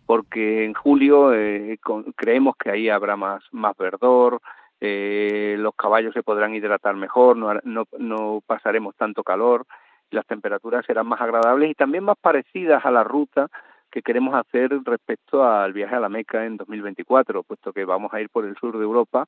[0.06, 1.78] porque en julio eh,
[2.16, 4.40] creemos que ahí habrá más, más verdor,
[4.80, 9.66] eh, los caballos se podrán hidratar mejor, no, no, no pasaremos tanto calor,
[10.10, 13.48] las temperaturas serán más agradables y también más parecidas a la ruta
[13.90, 18.20] que queremos hacer respecto al viaje a la Meca en 2024, puesto que vamos a
[18.20, 19.26] ir por el sur de Europa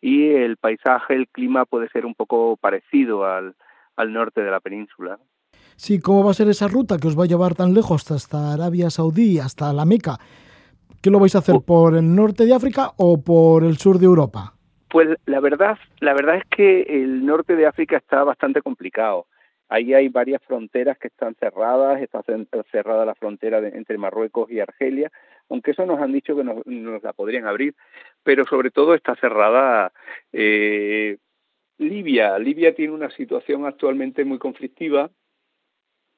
[0.00, 3.54] y el paisaje, el clima puede ser un poco parecido al,
[3.96, 5.18] al norte de la península.
[5.76, 8.52] Sí, ¿cómo va a ser esa ruta que os va a llevar tan lejos hasta
[8.52, 10.18] Arabia Saudí, hasta la Meca?
[11.02, 14.06] ¿Qué lo vais a hacer por el norte de África o por el sur de
[14.06, 14.54] Europa?
[14.88, 19.26] Pues la verdad, la verdad es que el norte de África está bastante complicado.
[19.68, 22.22] Ahí hay varias fronteras que están cerradas, está
[22.70, 25.10] cerrada la frontera entre Marruecos y Argelia,
[25.48, 27.74] aunque eso nos han dicho que nos, la podrían abrir,
[28.22, 29.92] pero sobre todo está cerrada
[30.32, 31.18] eh,
[31.78, 32.38] Libia.
[32.38, 35.10] Libia tiene una situación actualmente muy conflictiva,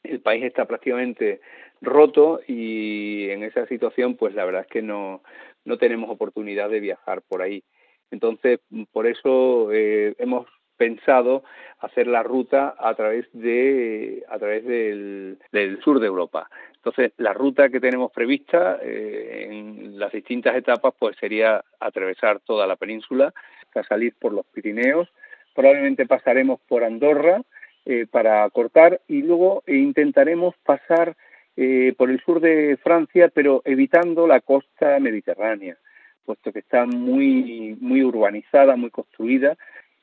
[0.03, 1.41] el país está prácticamente
[1.81, 5.23] roto y en esa situación pues la verdad es que no,
[5.65, 7.65] no tenemos oportunidad de viajar por ahí.
[8.11, 8.61] Entonces,
[8.93, 11.45] por eso eh, hemos pensado
[11.81, 15.39] hacer la ruta a través de a través del,
[15.83, 16.49] sur de Europa.
[16.77, 22.67] Entonces, la ruta que tenemos prevista eh, en las distintas etapas pues sería atravesar toda
[22.67, 23.33] la península,
[23.85, 25.09] salir por los Pirineos,
[25.55, 27.43] probablemente pasaremos por Andorra
[27.85, 31.17] eh, para cortar y luego intentaremos pasar
[31.57, 35.77] eh, por el sur de Francia, pero evitando la costa mediterránea,
[36.25, 39.57] puesto que está muy muy urbanizada, muy construida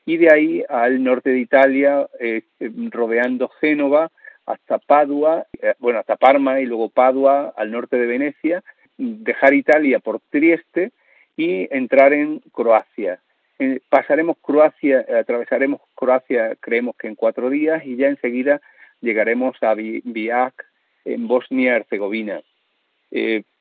[0.06, 2.42] y de ahí al norte de Italia, eh,
[2.90, 4.10] rodeando Génova
[4.46, 8.62] hasta Padua, eh, bueno, hasta Parma y luego Padua, al norte de Venecia,
[8.98, 10.92] dejar Italia por Trieste
[11.36, 13.20] y entrar en Croacia.
[13.58, 18.60] Eh, pasaremos Croacia, atravesaremos Croacia, creemos que en cuatro días, y ya enseguida
[19.00, 20.66] llegaremos a Biak,
[21.06, 22.40] en Bosnia-Herzegovina.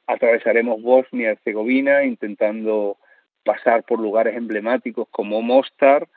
[0.08, 2.97] atravesaremos Bosnia-Herzegovina intentando
[3.43, 6.08] pasar por lugares emblemáticos como Mostar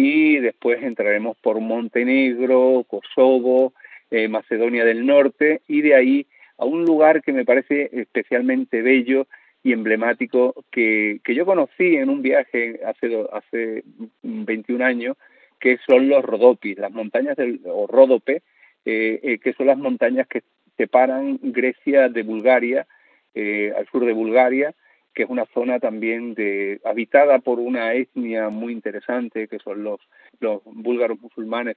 [0.00, 3.72] y después entraremos por Montenegro, Kosovo,
[4.12, 9.26] eh, Macedonia del Norte y de ahí a un lugar que me parece especialmente bello
[9.64, 13.82] y emblemático que, que yo conocí en un viaje hace, hace
[14.22, 15.16] 21 años,
[15.58, 18.42] que son los Rodopis, las montañas del o Ródope,
[18.84, 20.44] eh, eh, que son las montañas que
[20.76, 22.86] separan Grecia de Bulgaria,
[23.34, 24.74] al sur de Bulgaria,
[25.18, 29.98] que es una zona también de, habitada por una etnia muy interesante, que son los,
[30.38, 31.76] los búlgaros musulmanes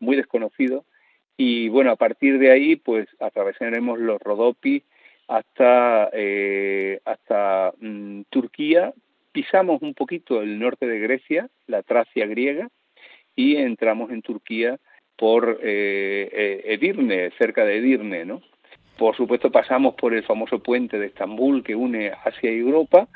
[0.00, 0.84] muy desconocidos.
[1.36, 4.82] Y bueno, a partir de ahí, pues atravesaremos los Rodopis
[5.28, 6.10] hasta,
[7.04, 8.92] hasta mm, Turquía,
[9.30, 12.70] pisamos un poquito el norte de Grecia, la Tracia griega,
[13.36, 14.80] y entramos en Turquía
[15.16, 18.42] por eh, eh, Edirne, cerca de Edirne, ¿no?
[18.98, 23.08] Por supuesto pasamos por el famoso puente de Estambul que une Asia y Europa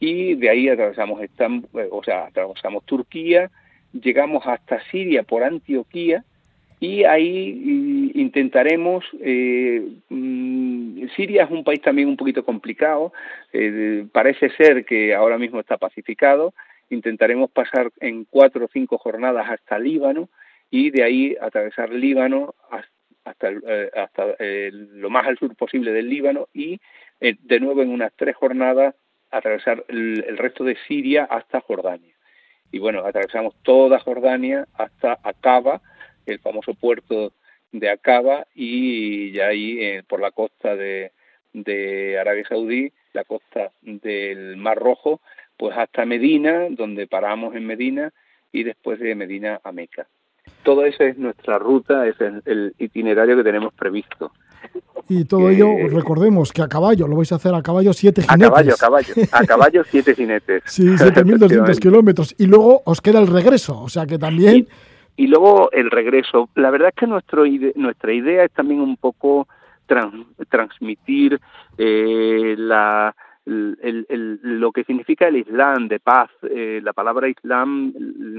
[0.00, 3.50] y de ahí atravesamos Estambul, eh, o sea, atravesamos Turquía,
[3.92, 6.24] llegamos hasta Siria por Antioquía
[6.80, 13.12] y ahí intentaremos mm, Siria es un país también un poquito complicado
[14.12, 16.54] parece ser que ahora mismo está pacificado
[16.90, 20.28] intentaremos pasar en cuatro o cinco jornadas hasta Líbano
[20.70, 22.54] y de ahí atravesar Líbano
[23.30, 23.48] hasta,
[23.94, 26.80] hasta, eh, lo más al sur posible del Líbano y
[27.20, 28.94] eh, de nuevo en unas tres jornadas
[29.30, 32.14] atravesar el, resto de Siria hasta Jordania.
[32.70, 35.80] Y bueno, atravesamos toda Jordania hasta Acaba,
[36.26, 37.32] el famoso puerto
[37.72, 41.12] de Acaba, y ya ahí eh, por la costa de,
[41.52, 45.20] de Arabia Saudí, la costa del Mar Rojo,
[45.56, 48.12] pues hasta Medina, donde paramos en Medina,
[48.52, 50.08] y después de Medina a Meca.
[50.62, 54.32] Todo eso es nuestra ruta, es el, itinerario que tenemos previsto.
[55.08, 58.46] Y todo ello, recordemos que a caballo, lo vais a hacer a caballo siete jinetes.
[58.46, 60.62] A caballo, a caballo, a caballo siete jinetes.
[60.66, 62.34] sí, 7.200 kilómetros.
[62.38, 64.66] Y luego os queda el regreso, o sea que también...
[65.16, 66.48] Y, luego el regreso.
[66.54, 69.48] La verdad es que nuestro nuestra idea es también un poco
[70.48, 71.40] transmitir
[71.76, 73.14] eh, la,
[73.46, 76.30] lo que significa el Islam de paz.
[76.42, 77.92] Eh, la palabra Islam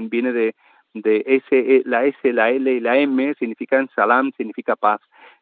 [0.08, 0.54] viene de,
[0.94, 5.00] de S, e, la S, la L y la M, significan salam, significa paz.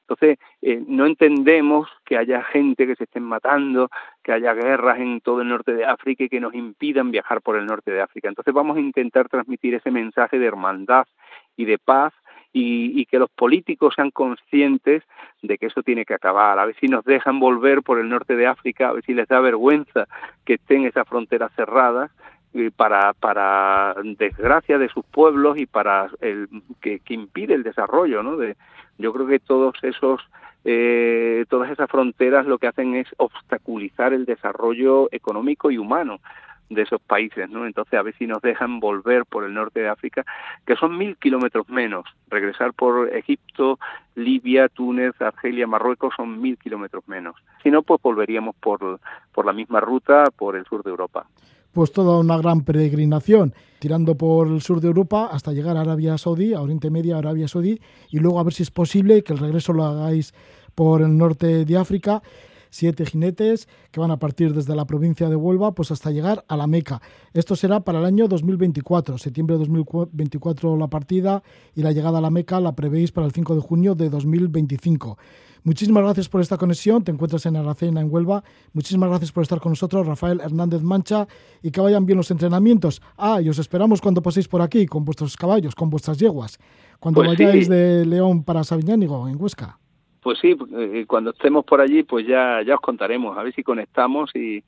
[0.08, 3.90] Entonces, eh, no entendemos que haya gente que se estén matando,
[4.22, 7.56] que haya guerras en todo el norte de África y que nos impidan viajar por
[7.56, 8.28] el norte de África.
[8.28, 11.06] Entonces, vamos a intentar transmitir ese mensaje de hermandad
[11.56, 12.14] y de paz
[12.52, 15.02] y, que los políticos sean conscientes
[15.42, 18.36] de que eso tiene que acabar, a ver si nos dejan volver por el norte
[18.36, 20.06] de África, a ver si les da vergüenza
[20.44, 22.37] que estén esas fronteras cerradas eh,
[22.76, 26.48] para, para desgracia de sus pueblos y para el
[26.80, 28.36] que, que impide el desarrollo, ¿no?
[28.36, 28.56] De,
[28.98, 30.20] yo creo que todos esos
[30.64, 36.20] eh, todas esas fronteras lo que hacen es obstaculizar el desarrollo económico y humano
[36.68, 37.64] de esos países, ¿no?
[37.64, 40.24] Entonces a ver si nos dejan volver por el norte de África,
[40.66, 42.04] que son mil kilómetros menos.
[42.28, 43.78] Regresar por Egipto,
[44.14, 47.36] Libia, Túnez, Argelia, Marruecos son mil kilómetros menos.
[47.62, 49.00] Si no, pues volveríamos por,
[49.32, 51.26] por la misma ruta por el sur de Europa.
[51.72, 56.18] Pues toda una gran peregrinación, tirando por el sur de Europa hasta llegar a Arabia
[56.18, 59.32] Saudí, a Oriente Medio, a Arabia Saudí, y luego a ver si es posible que
[59.32, 60.34] el regreso lo hagáis
[60.74, 62.22] por el norte de África
[62.70, 66.56] siete jinetes que van a partir desde la provincia de Huelva pues hasta llegar a
[66.56, 67.00] la Meca.
[67.32, 71.42] Esto será para el año 2024, septiembre de 2024 la partida
[71.74, 75.18] y la llegada a la Meca la prevéis para el 5 de junio de 2025.
[75.64, 77.04] Muchísimas gracias por esta conexión.
[77.04, 78.42] Te encuentras en Aracena, en Huelva.
[78.72, 81.26] Muchísimas gracias por estar con nosotros, Rafael Hernández Mancha,
[81.62, 83.02] y que vayan bien los entrenamientos.
[83.16, 86.58] Ah, y os esperamos cuando paséis por aquí con vuestros caballos, con vuestras yeguas,
[87.00, 89.78] cuando pues vayáis de León para Sabiñánigo, en Huesca.
[90.28, 93.62] Pues sí, eh, cuando estemos por allí, pues ya, ya os contaremos, a ver si
[93.62, 94.62] conectamos y,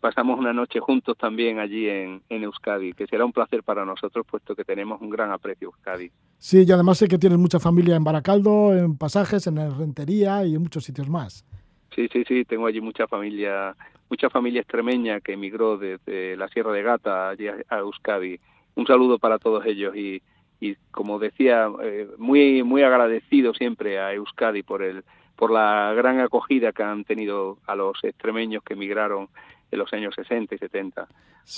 [0.00, 4.54] pasamos una noche juntos también allí en, Euskadi, que será un placer para nosotros, puesto
[4.54, 6.12] que tenemos un gran aprecio a Euskadi.
[6.38, 10.54] Sí, y además sé que tienes mucha familia en Baracaldo, en Pasajes, en Rentería y
[10.54, 11.44] en muchos sitios más.
[11.92, 13.74] Sí, sí, sí, tengo allí mucha familia,
[14.08, 18.38] mucha familia extremeña que emigró desde la Sierra de Gata allí a Euskadi.
[18.76, 20.22] Un saludo para todos ellos y,
[20.64, 25.04] y como decía, eh, muy muy agradecido siempre a Euskadi por el
[25.36, 29.28] por la gran acogida que han tenido a los extremeños que emigraron
[29.70, 31.02] en los años 60 y 70.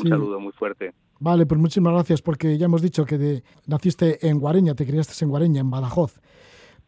[0.01, 0.93] Un saludo muy fuerte.
[1.21, 5.31] Vale, pues muchísimas gracias porque ya hemos dicho que naciste en Guareña, te criaste en
[5.31, 6.19] Guareña, en Badajoz.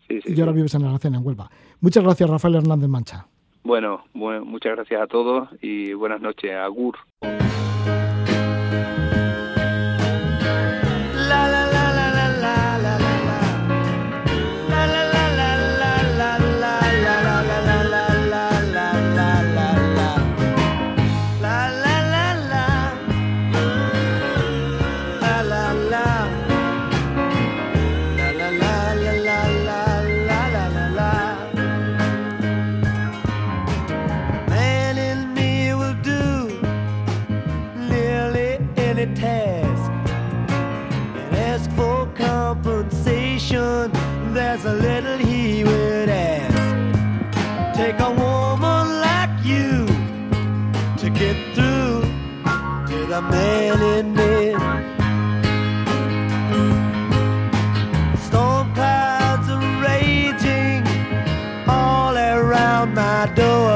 [0.09, 1.51] Sí, sí, y ahora vives en Aracena, en Huelva.
[1.81, 3.27] Muchas gracias, Rafael Hernández Mancha.
[3.63, 6.53] Bueno, bueno, muchas gracias a todos y buenas noches.
[6.55, 6.97] Agur.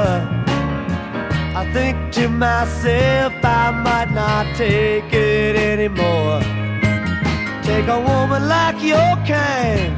[0.05, 6.41] I think to myself I might not take it anymore.
[7.63, 9.95] Take a woman like your kind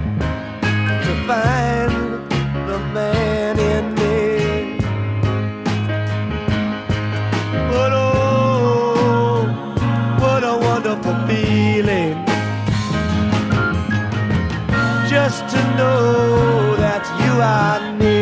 [1.04, 1.92] to find
[2.68, 4.78] the man in me.
[7.70, 9.46] But oh,
[10.20, 12.16] what a wonderful feeling
[15.08, 18.13] just to know that you are near.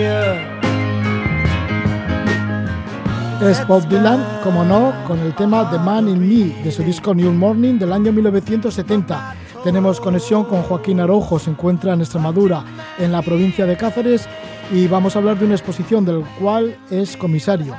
[3.43, 7.13] Es Bob Dylan, como no, con el tema The Man in Me de su disco
[7.13, 9.35] New Morning del año 1970.
[9.65, 12.65] Tenemos conexión con Joaquín Araujo, se encuentra en Extremadura,
[13.01, 14.29] en la provincia de Cáceres,
[14.71, 17.75] y vamos a hablar de una exposición del cual es comisario.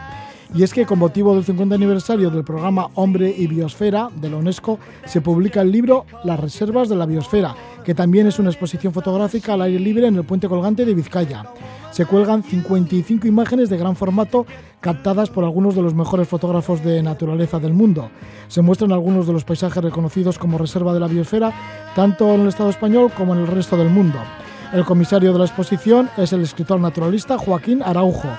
[0.55, 4.37] Y es que con motivo del 50 aniversario del programa Hombre y Biosfera de la
[4.37, 8.93] UNESCO se publica el libro Las Reservas de la Biosfera, que también es una exposición
[8.93, 11.45] fotográfica al aire libre en el puente colgante de Vizcaya.
[11.89, 14.45] Se cuelgan 55 imágenes de gran formato
[14.79, 18.11] captadas por algunos de los mejores fotógrafos de naturaleza del mundo.
[18.47, 21.51] Se muestran algunos de los paisajes reconocidos como reserva de la biosfera,
[21.95, 24.19] tanto en el Estado español como en el resto del mundo.
[24.71, 28.29] El comisario de la exposición es el escritor naturalista Joaquín Araujo,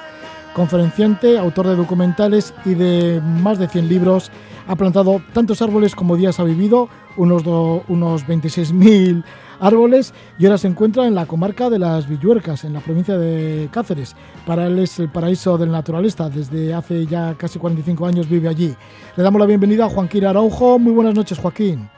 [0.55, 4.31] conferenciante, autor de documentales y de más de 100 libros.
[4.67, 6.89] Ha plantado tantos árboles como días ha vivido,
[7.19, 7.43] unos,
[7.89, 9.23] unos 26.000
[9.61, 13.69] árboles, y ahora se encuentra en la comarca de las Villuercas, en la provincia de
[13.71, 14.17] Cáceres.
[14.47, 18.75] Para él es el paraíso del naturalista, desde hace ya casi 45 años vive allí.
[19.17, 20.79] Le damos la bienvenida a Joaquín Araujo.
[20.79, 21.91] Muy buenas noches, Joaquín.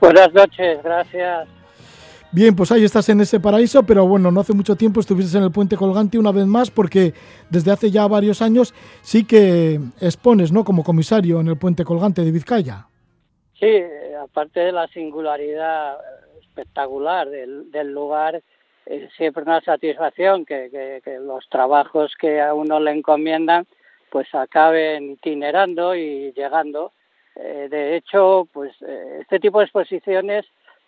[0.00, 1.48] Buenas noches, gracias.
[2.32, 5.44] Bien, pues ahí estás en ese paraíso, pero bueno, no hace mucho tiempo estuviste en
[5.44, 7.12] el puente colgante una vez más porque
[7.50, 10.64] desde hace ya varios años sí que expones, ¿no?
[10.64, 12.86] Como comisario en el puente colgante de Vizcaya.
[13.58, 13.82] Sí,
[14.20, 15.96] aparte de la singularidad
[16.40, 18.42] espectacular del, lugar,
[18.84, 23.66] es siempre una satisfacción que, que, que, los trabajos que a uno le encomiendan
[24.10, 26.92] pues acaben itinerando y llegando.
[27.34, 30.46] Eh, de hecho, pues eh, este tipo de exposiciones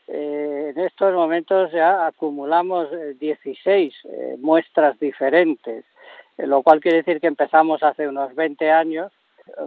[0.09, 2.89] eh, en estos momentos ya acumulamos
[3.19, 5.85] 16 eh, muestras diferentes,
[6.39, 9.13] eh, lo cual quiere decir que empezamos hace unos 20 años.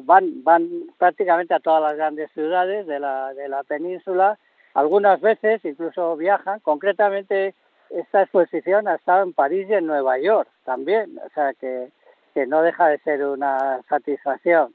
[0.04, 4.38] Van, van prácticamente a todas las grandes ciudades de la, de la península,
[4.74, 6.60] algunas veces incluso viajan.
[6.60, 7.56] Concretamente,
[7.90, 11.90] esta exposición ha estado en París y en Nueva York también, o sea que,
[12.34, 14.74] que no deja de ser una satisfacción.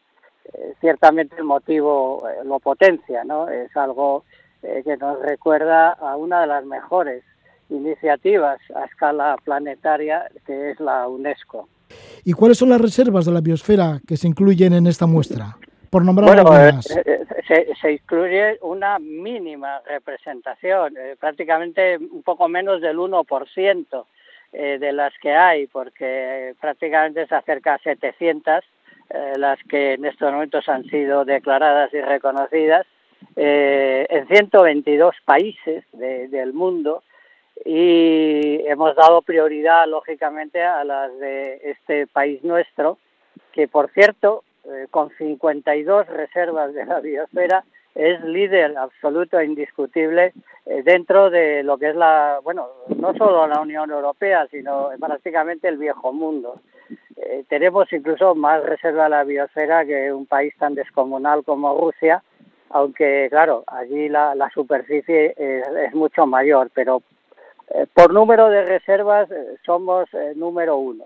[0.52, 3.48] Eh, ciertamente el motivo eh, lo potencia, ¿no?
[3.48, 4.24] Es algo
[4.62, 7.22] eh, que nos recuerda a una de las mejores
[7.68, 11.68] iniciativas a escala planetaria que es la UNESCO.
[12.24, 15.56] ¿Y cuáles son las reservas de la biosfera que se incluyen en esta muestra?
[15.90, 16.90] Por nombrar bueno, algunas.
[16.90, 24.04] Eh, se, se, incluye una mínima representación, eh, prácticamente un poco menos del 1%
[24.52, 28.64] eh, de las que hay, porque prácticamente se acerca a 700
[29.38, 32.84] las que en estos momentos han sido declaradas y reconocidas
[33.34, 37.02] eh, en 122 países de, del mundo
[37.64, 42.98] y hemos dado prioridad, lógicamente, a las de este país nuestro,
[43.52, 47.64] que, por cierto, eh, con 52 reservas de la biosfera,
[47.94, 50.34] es líder absoluto e indiscutible
[50.66, 55.68] eh, dentro de lo que es la, bueno, no solo la Unión Europea, sino prácticamente
[55.68, 56.60] el viejo mundo.
[57.16, 62.22] Eh, tenemos incluso más reserva de la biosfera que un país tan descomunal como Rusia,
[62.70, 67.02] aunque claro, allí la, la superficie es, es, mucho mayor, pero
[67.74, 71.04] eh, por número de reservas eh, somos eh, número uno.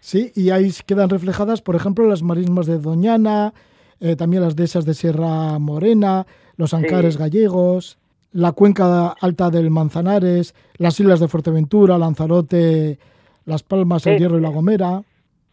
[0.00, 3.54] Sí, y ahí quedan reflejadas, por ejemplo, las marismas de Doñana,
[4.00, 6.26] eh, también las dehesas de Sierra Morena,
[6.56, 7.20] los ancares sí.
[7.20, 7.98] gallegos,
[8.32, 12.98] la cuenca alta del Manzanares, las islas de Fuerteventura, Lanzarote,
[13.46, 14.10] Las Palmas, sí.
[14.10, 15.02] El Hierro y La Gomera.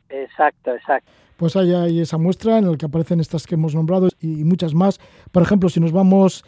[0.10, 4.10] Exacto, exacto pues hay, hay, esa muestra en la que aparecen estas que hemos nombrado
[4.20, 5.00] y muchas más.
[5.32, 6.46] Por ejemplo, si nos vamos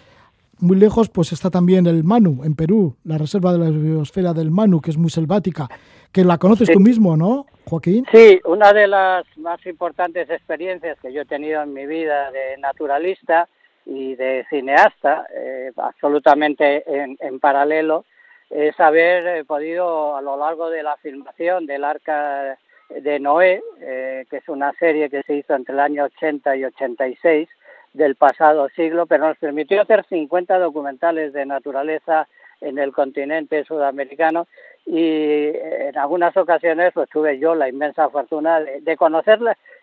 [0.59, 4.51] muy lejos, pues está también el Manu, en Perú, la reserva de la biosfera del
[4.51, 5.67] Manu, que es muy selvática,
[6.11, 6.75] que la conoces sí.
[6.75, 8.05] tú mismo, ¿no, Joaquín?
[8.11, 12.55] Sí, una de las más importantes experiencias que yo he tenido en mi vida de
[12.59, 13.49] naturalista
[13.87, 18.05] y de cineasta, eh, absolutamente en, en, paralelo,
[18.51, 22.59] es haber eh, podido a lo largo de la filmación del arca
[22.89, 26.65] de Noé, eh, que es una serie que se hizo entre el año 80 y
[26.65, 27.49] 86
[27.93, 32.27] del pasado siglo, pero nos permitió hacer 50 documentales de naturaleza
[32.61, 34.47] en el continente sudamericano
[34.85, 39.39] y en algunas ocasiones pues tuve yo la inmensa fortuna de, conocer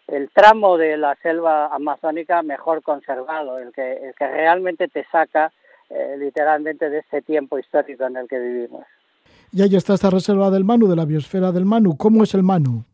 [0.08, 5.52] el tramo de la selva amazónica mejor conservado, el que, el que realmente te saca
[5.88, 8.84] eh, literalmente de este tiempo histórico en el que vivimos.
[9.52, 11.96] Y ahí está esta reserva del Manu, de la biosfera del Manu.
[11.96, 12.84] ¿Cómo es el Manu?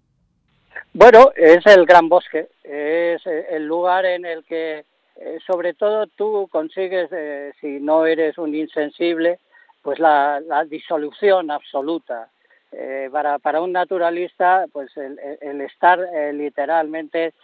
[0.99, 4.83] Bueno, es el gran bosque, es el lugar en el que
[5.17, 9.39] eh, sobre todo tú consigues, eh, si no eres un insensible,
[9.83, 10.41] pues la,
[10.71, 12.31] disolución absoluta.
[12.73, 15.99] Eh, para, para un naturalista, pues el, estar
[16.33, 17.35] literalmente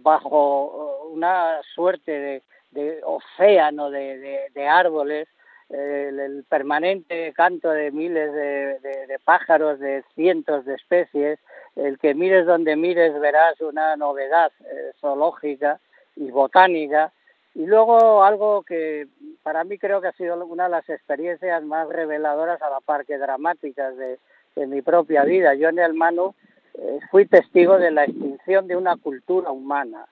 [0.00, 5.28] bajo una suerte de, océano de, árboles,
[5.70, 11.38] el, permanente canto de miles de, pájaros, de cientos de especies,
[11.74, 15.80] el que mires donde mires verás una novedad eh, zoológica
[16.16, 17.12] y botánica.
[17.54, 19.08] Y luego algo que
[19.42, 23.04] para mí creo que ha sido una de las experiencias más reveladoras a la par
[23.06, 24.18] que dramáticas de,
[24.66, 25.54] mi propia vida.
[25.54, 26.34] Yo en el Manu
[26.78, 30.06] eh, fui testigo de la extinción de una cultura humana.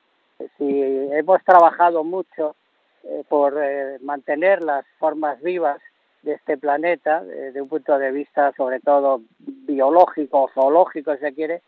[0.58, 0.82] Si
[1.12, 2.54] hemos trabajado mucho
[3.28, 3.54] por
[4.00, 5.80] mantener las formas vivas
[6.24, 11.62] de este planeta, desde un punto de vista sobre todo biológico, zoológico, si se quiere,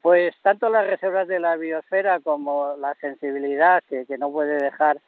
[0.00, 4.98] pues tanto las reservas de la biosfera como la sensibilidad que, no puede dejar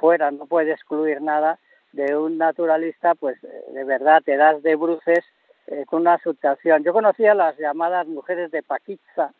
[0.00, 1.58] fuera, no puede excluir nada
[1.92, 5.24] de un naturalista, pues de verdad te das de bruces
[5.66, 6.82] eh, con una situación.
[6.82, 9.32] Yo conocía las llamadas mujeres de Paquitza,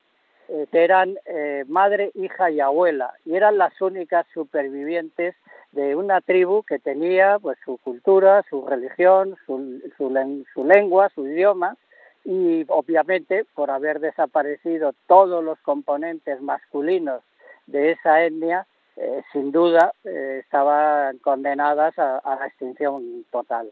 [0.49, 5.34] eh, que eran eh, madre, hija y abuela, y eran las únicas supervivientes
[5.74, 11.76] de una tribu que tenía pues su cultura, su religión, su, su, lengua, su idioma
[12.24, 17.22] y obviamente por haber desaparecido todos los componentes masculinos
[17.66, 18.66] de esa etnia,
[18.97, 23.68] eh, sin duda eh, estaban condenadas a, la extinción total.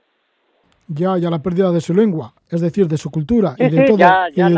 [0.89, 3.99] Ya, ya la pérdida de su lengua, es decir, de su cultura y de todo,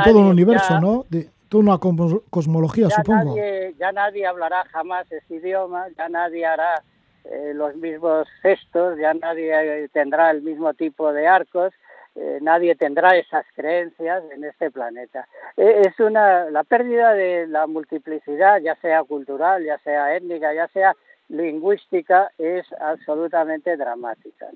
[0.04, 1.04] todo el universo, ¿no?
[1.10, 1.28] De
[1.58, 3.36] una cosmología, supongo.
[3.78, 6.82] ya nadie hablará jamás ese idioma, ya nadie hará
[7.24, 11.72] eh, los mismos gestos, ya nadie tendrá el mismo tipo de arcos,
[12.16, 15.26] eh, nadie tendrá esas creencias en este planeta.
[15.56, 20.68] Eh, es una la pérdida de la multiplicidad, ya sea cultural, ya sea étnica, ya
[20.68, 20.94] sea
[21.28, 24.48] lingüística, es absolutamente dramática.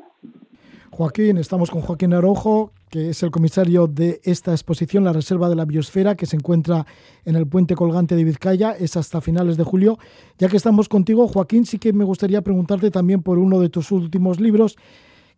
[0.99, 5.55] Joaquín, estamos con Joaquín Arojo, que es el comisario de esta exposición, la Reserva de
[5.55, 6.87] la Biosfera, que se encuentra
[7.25, 9.97] en el puente colgante de Vizcaya, es hasta finales de julio.
[10.39, 13.93] Ya que estamos contigo, Joaquín, sí que me gustaría preguntarte también por uno de tus
[13.93, 14.77] últimos libros,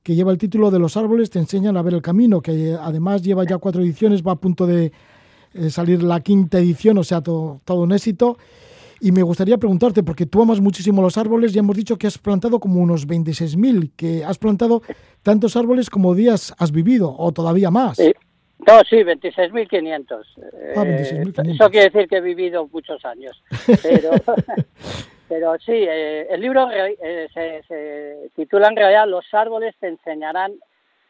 [0.03, 3.21] que lleva el título de Los árboles te enseñan a ver el camino, que además
[3.21, 4.93] lleva ya cuatro ediciones, va a punto de
[5.53, 8.39] eh, salir la quinta edición, o sea, todo, todo un éxito.
[9.01, 12.19] Y me gustaría preguntarte, porque tú amas muchísimo los árboles, ya hemos dicho que has
[12.19, 14.83] plantado como unos 26.000, que has plantado
[15.23, 17.97] tantos árboles como días has vivido, o todavía más.
[17.97, 18.13] Sí.
[18.67, 20.25] No, sí, 26.500.
[20.77, 21.49] Ah, 26.500.
[21.49, 23.43] Eh, eso quiere decir que he vivido muchos años.
[23.83, 24.11] Pero,
[25.29, 30.53] pero sí, eh, el libro eh, se, se, titula en realidad Los árboles te enseñarán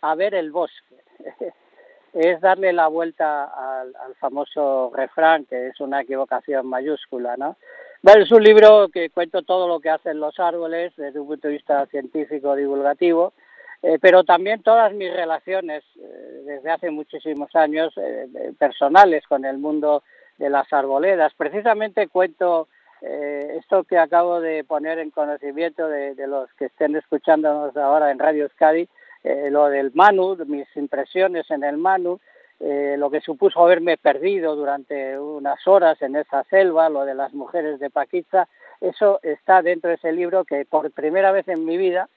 [0.02, 0.94] a ver el bosque.
[2.12, 7.56] es darle la vuelta al, famoso refrán, que es una equivocación mayúscula, ¿no?
[8.02, 11.48] Bueno, es un libro que cuento todo lo que hacen los árboles desde un punto
[11.48, 13.34] de vista científico divulgativo,
[13.82, 18.26] eh, pero también todas mis relaciones eh, desde hace muchísimos años eh,
[18.58, 20.02] personales con el mundo
[20.38, 21.32] de las arboledas.
[21.36, 22.68] Precisamente cuento
[23.02, 28.18] esto que acabo de poner en conocimiento de, de, los que estén escuchándonos ahora en
[28.18, 28.90] Radio Euskadi,
[29.22, 32.20] eh, lo del Manu, mis impresiones en el Manu,
[32.58, 37.32] eh, lo que supuso haberme perdido durante unas horas en esa selva, lo de las
[37.34, 38.48] mujeres de Paquitza,
[38.80, 42.08] eso está dentro de ese libro que por primera vez en mi vida,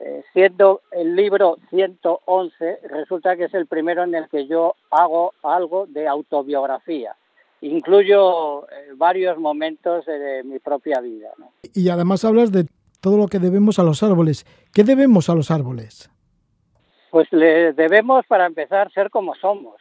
[0.00, 5.34] eh, siendo el libro 111, resulta que es el primero en el que yo hago
[5.42, 7.16] algo de autobiografía.
[7.62, 11.30] Incluyo varios momentos de, mi propia vida.
[11.74, 12.66] Y además hablas de
[13.00, 14.44] todo lo que debemos a los árboles.
[14.74, 16.10] ¿Qué debemos a los árboles?
[17.10, 19.80] Pues le debemos, para empezar, ser como somos.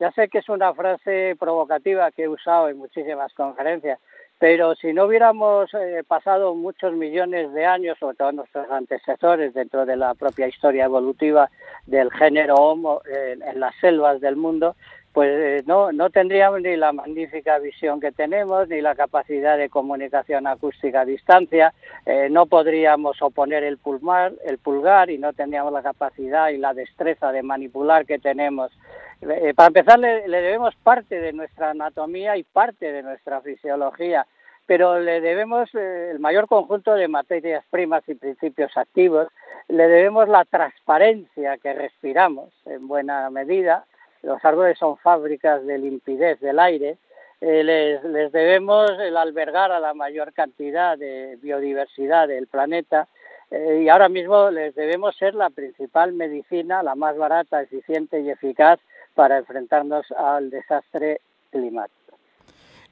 [0.00, 4.00] Ya sé que es una frase provocativa que he usado en muchísimas conferencias,
[4.38, 9.86] pero si no hubiéramos eh, pasado muchos millones de años, sobre todo nuestros antecesores, dentro
[9.86, 11.48] de la propia historia evolutiva
[11.86, 14.74] del género Homo eh, en las selvas del mundo,
[15.12, 19.68] pues eh, no, no tendríamos ni la magnífica visión que tenemos, ni la capacidad de
[19.68, 21.74] comunicación acústica a distancia,
[22.06, 26.72] eh, no podríamos oponer el pulmar, el pulgar y no tendríamos la capacidad y la
[26.72, 28.72] destreza de manipular que tenemos.
[29.20, 34.26] Eh, para empezar, le, debemos parte de nuestra anatomía y parte de nuestra fisiología,
[34.66, 39.28] pero le debemos el mayor conjunto de materias primas y principios activos,
[39.68, 43.84] le debemos la transparencia que respiramos en buena medida.
[44.22, 46.98] Los árboles son fábricas de limpidez del aire.
[47.40, 53.08] Eh, les, debemos el albergar a la mayor cantidad de biodiversidad del planeta
[53.50, 58.30] eh, y ahora mismo les debemos ser la principal medicina, la más barata, eficiente y
[58.30, 58.78] eficaz
[59.14, 61.20] para enfrentarnos al desastre
[61.50, 62.16] climático.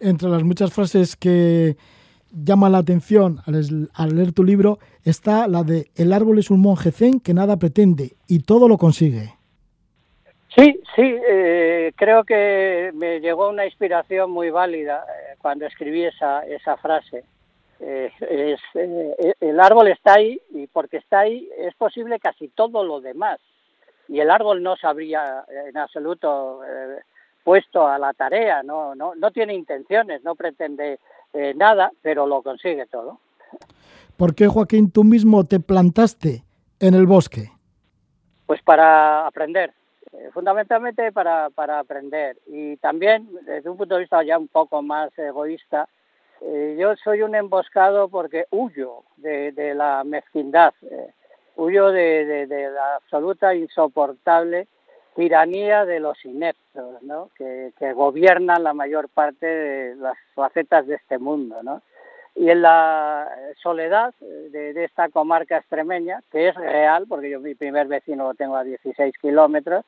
[0.01, 1.77] Entre las muchas frases que
[2.33, 6.91] llaman la atención al, leer tu libro está la de el árbol es un monje
[6.93, 9.40] zen que nada pretende y todo lo consigue.
[10.57, 16.45] Sí, sí, eh, creo que me llegó una inspiración muy válida eh, cuando escribí esa,
[16.47, 17.25] esa frase.
[17.79, 18.61] Eh, es,
[19.41, 23.39] el árbol está ahí y porque está ahí es posible casi todo lo demás.
[24.09, 26.61] Y el árbol no se habría en absoluto
[27.45, 30.99] puesto a la tarea, no, no, no tiene intenciones, no pretende
[31.33, 33.21] eh, nada, pero lo consigue todo.
[34.17, 36.45] ¿Por qué, Joaquín, tú mismo te plantaste
[36.79, 37.51] en el bosque?
[38.47, 39.73] Pues para aprender,
[40.13, 42.37] eh, fundamentalmente para, para aprender.
[42.47, 45.89] Y también, desde un punto de vista ya un poco más egoísta,
[46.41, 50.73] eh, yo soy un emboscado porque huyo de, de la mezquindad,
[51.57, 54.67] huyo de, de, la absoluta insoportable
[55.15, 57.31] tiranía de los ineptos, ¿no?
[57.37, 61.63] que, gobiernan la mayor parte de las facetas de este mundo.
[61.63, 61.83] ¿no?
[62.35, 63.29] Y en la
[63.63, 68.57] soledad de, esta comarca extremeña, que es real, porque yo mi primer vecino lo tengo
[68.57, 69.85] a 16 kilómetros,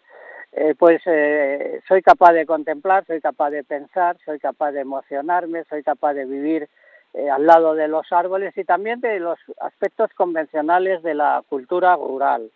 [0.52, 5.64] eh, pues eh, soy capaz de contemplar, soy capaz de pensar, soy capaz de emocionarme,
[5.64, 6.68] soy capaz de vivir
[7.14, 11.96] eh, al lado de los árboles y también de los aspectos convencionales de la cultura
[11.96, 12.50] rural,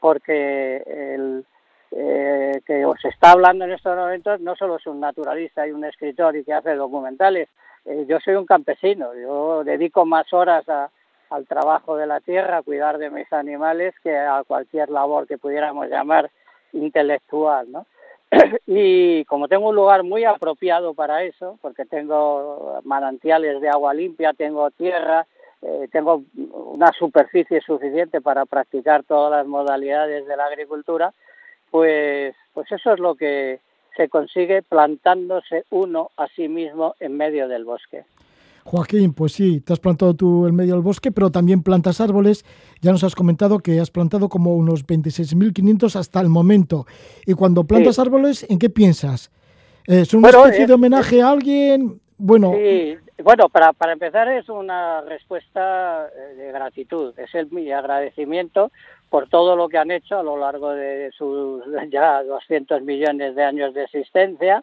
[0.00, 1.44] porque el,
[1.92, 5.84] eh, que os está hablando en estos momentos no solo es un naturalista y un
[5.84, 7.48] escritor y que hace documentales,
[7.86, 10.64] eh, yo soy un campesino, yo dedico más horas
[11.30, 15.38] al trabajo de la tierra, a cuidar de mis animales, que a cualquier labor que
[15.38, 16.30] pudiéramos llamar
[16.72, 17.86] intelectual, ¿no?
[18.66, 24.32] y como tengo un lugar muy apropiado para eso, porque tengo manantiales de agua limpia,
[24.32, 25.26] tengo tierra,
[25.62, 31.12] eh, tengo una superficie suficiente para practicar todas las modalidades de la agricultura,
[31.70, 33.60] pues, pues eso es lo que
[33.96, 38.04] se consigue plantándose uno a sí mismo en medio del bosque.
[38.64, 42.44] Joaquín, pues sí, te has plantado tú en medio del bosque, pero también plantas árboles.
[42.82, 46.84] Ya nos has comentado que has plantado como unos 26.500 hasta el momento.
[47.24, 49.30] Y cuando plantas árboles, ¿en qué piensas?
[49.86, 52.00] ¿Es una especie de homenaje a alguien?
[52.18, 52.96] Bueno, sí.
[53.22, 58.72] bueno para, para empezar es una respuesta eh, de gratitud, es el mi agradecimiento
[59.08, 63.42] por todo lo que han hecho a lo largo de sus ya 200 millones de
[63.42, 64.62] años de existencia,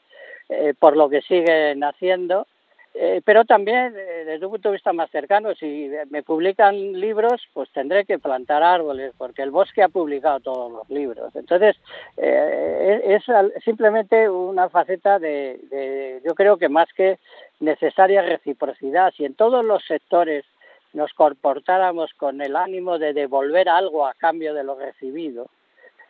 [0.49, 2.47] eh, por lo que siguen haciendo,
[2.95, 7.41] eh, pero también eh, desde un punto de vista más cercano, si me publican libros,
[7.53, 11.35] pues tendré que plantar árboles, porque el bosque ha publicado todos los libros.
[11.35, 11.75] Entonces,
[12.17, 13.23] es
[13.63, 17.17] simplemente una faceta de, de, yo creo que más que
[17.59, 20.45] necesaria reciprocidad, si en todos los sectores
[20.93, 25.47] nos comportáramos con el ánimo de devolver algo a cambio de lo recibido,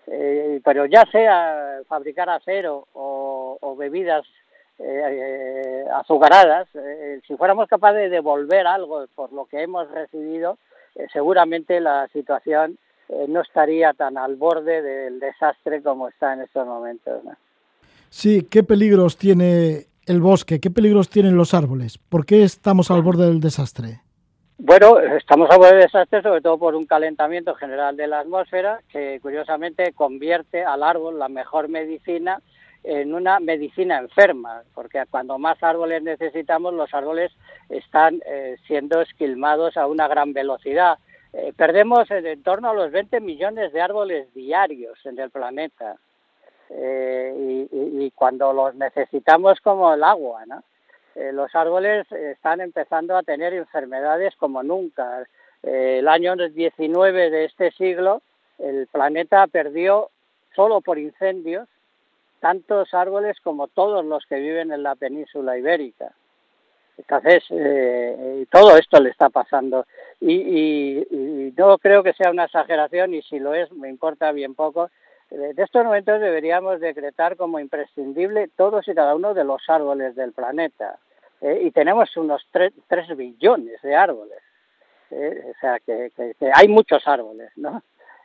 [0.08, 4.24] eh, pero ya sea fabricar acero o, bebidas
[4.78, 10.58] eh, azucaradas, eh, si fuéramos capaces de devolver algo por lo que hemos recibido,
[11.12, 12.78] seguramente la situación
[13.28, 17.22] no estaría tan al borde del desastre como está en estos momentos.
[18.10, 20.60] Sí, ¿qué peligros tiene el bosque?
[20.60, 21.98] ¿Qué peligros tienen los árboles?
[21.98, 24.02] ¿Por qué estamos al borde del desastre?
[24.58, 29.20] Bueno, estamos a de desastre sobre todo por un calentamiento general de la atmósfera que
[29.22, 32.40] curiosamente convierte al árbol la mejor medicina
[32.84, 37.32] en una medicina enferma, porque cuando más árboles necesitamos, los árboles
[37.70, 41.00] están eh, siendo esquilmados a una gran velocidad.
[41.32, 45.96] Eh, perdemos en torno a los 20 millones de árboles diarios en el planeta.
[46.70, 50.64] Eh, y, y, cuando los necesitamos como el agua, ¿no?
[51.16, 55.28] Eh, los árboles están empezando a tener enfermedades como nunca.
[55.62, 58.22] Eh, el año 19 de este siglo,
[58.60, 60.10] el planeta perdió
[60.56, 61.68] solo por incendios
[62.40, 66.12] tantos árboles como todos los que viven en la península ibérica.
[66.98, 69.86] Entonces, eh, todo esto le está pasando.
[70.20, 74.56] Y, y, no creo que sea una exageración, y si lo es, me importa bien
[74.56, 74.90] poco,
[75.38, 80.32] de estos momentos deberíamos decretar como imprescindible todos y cada uno de los árboles del
[80.32, 81.00] planeta.
[81.44, 81.62] ¿eh?
[81.64, 82.74] y tenemos unos 3,
[83.16, 84.40] billones de árboles.
[85.12, 85.54] ¿eh?
[85.56, 86.12] o sea, que,
[86.54, 87.84] hay muchos árboles, ¿no?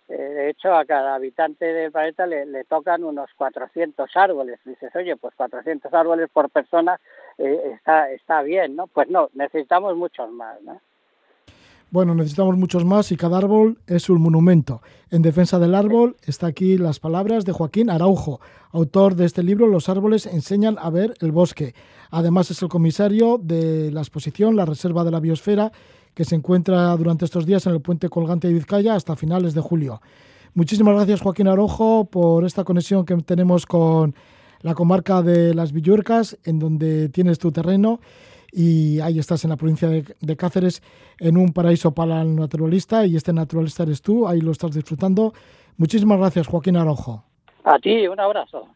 [0.09, 4.59] Eh, de hecho, a cada habitante del planeta le, le, tocan unos 400 árboles.
[4.65, 6.99] Dices, oye, pues 400 árboles por persona
[7.37, 8.87] está, está bien, ¿no?
[8.87, 10.81] Pues no, necesitamos muchos más, ¿no?
[11.91, 14.83] Bueno, necesitamos muchos más y cada árbol es un monumento.
[15.11, 18.41] En defensa del árbol está aquí las palabras de Joaquín Araujo,
[18.73, 21.75] autor de este libro Los árboles enseñan a ver el bosque.
[22.11, 25.73] Además es el comisario de la exposición La Reserva de la Biosfera,
[26.13, 29.63] que se encuentra durante estos días en el puente colgante de Vizcaya hasta finales de
[29.63, 30.03] julio.
[30.53, 34.15] Muchísimas gracias Joaquín Araujo por esta conexión que tenemos con
[34.61, 38.01] la comarca de las Villuercas, en donde tienes tu terreno
[38.53, 40.83] y ahí estás en la provincia de, Cáceres,
[41.19, 45.33] en un paraíso para el naturalista y este naturalista eres tú, ahí lo estás disfrutando.
[45.77, 47.25] Muchísimas gracias, Joaquín Araujo.
[47.65, 48.69] A ti, un abrazo.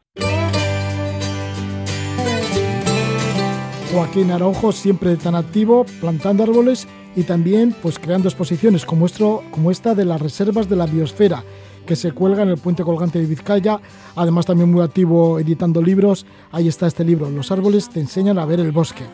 [3.92, 9.06] Joaquín Araujo siempre tan activo, plantando árboles y también pues creando exposiciones como,
[9.50, 11.44] como esta de las reservas de la biosfera
[11.86, 13.80] que se cuelga en el puente colgante de Vizcaya,
[14.14, 16.26] además también muy activo editando libros.
[16.52, 19.04] Ahí está este libro, Los árboles te enseñan a ver el bosque.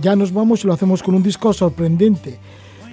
[0.00, 2.38] Ya nos vamos y lo hacemos con un disco sorprendente.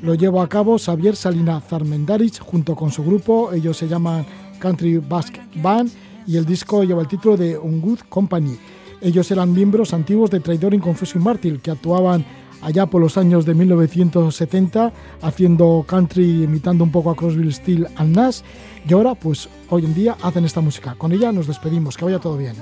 [0.02, 3.52] Lo llevo a cabo Xavier Salina Zarmendarich junto con su grupo.
[3.52, 4.26] Ellos se llaman
[4.60, 5.92] Country Basque Band
[6.26, 8.58] y el disco lleva el título de Un Good Company.
[9.02, 12.26] Ellos eran miembros antiguos de Traidor Inconfeso y Mártir que actuaban
[12.62, 18.16] allá por los años de 1970 haciendo country imitando un poco a Crosby, Steel and
[18.16, 18.40] Nash
[18.88, 20.96] y ahora pues hoy en día hacen esta música.
[20.96, 22.56] Con ella nos despedimos, que vaya todo bien.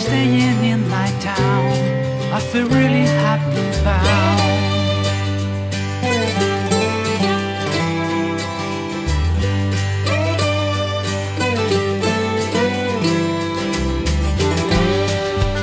[0.00, 1.72] Staying in my town.
[2.32, 4.40] I feel really happy about.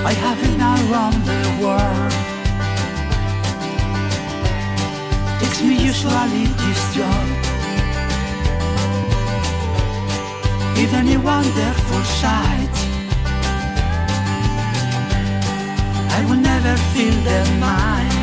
[0.10, 2.14] I have been around the world.
[5.40, 7.26] Takes me usually this job.
[10.78, 12.87] Even a wonderful sight.
[16.18, 18.17] I will never feel their mind.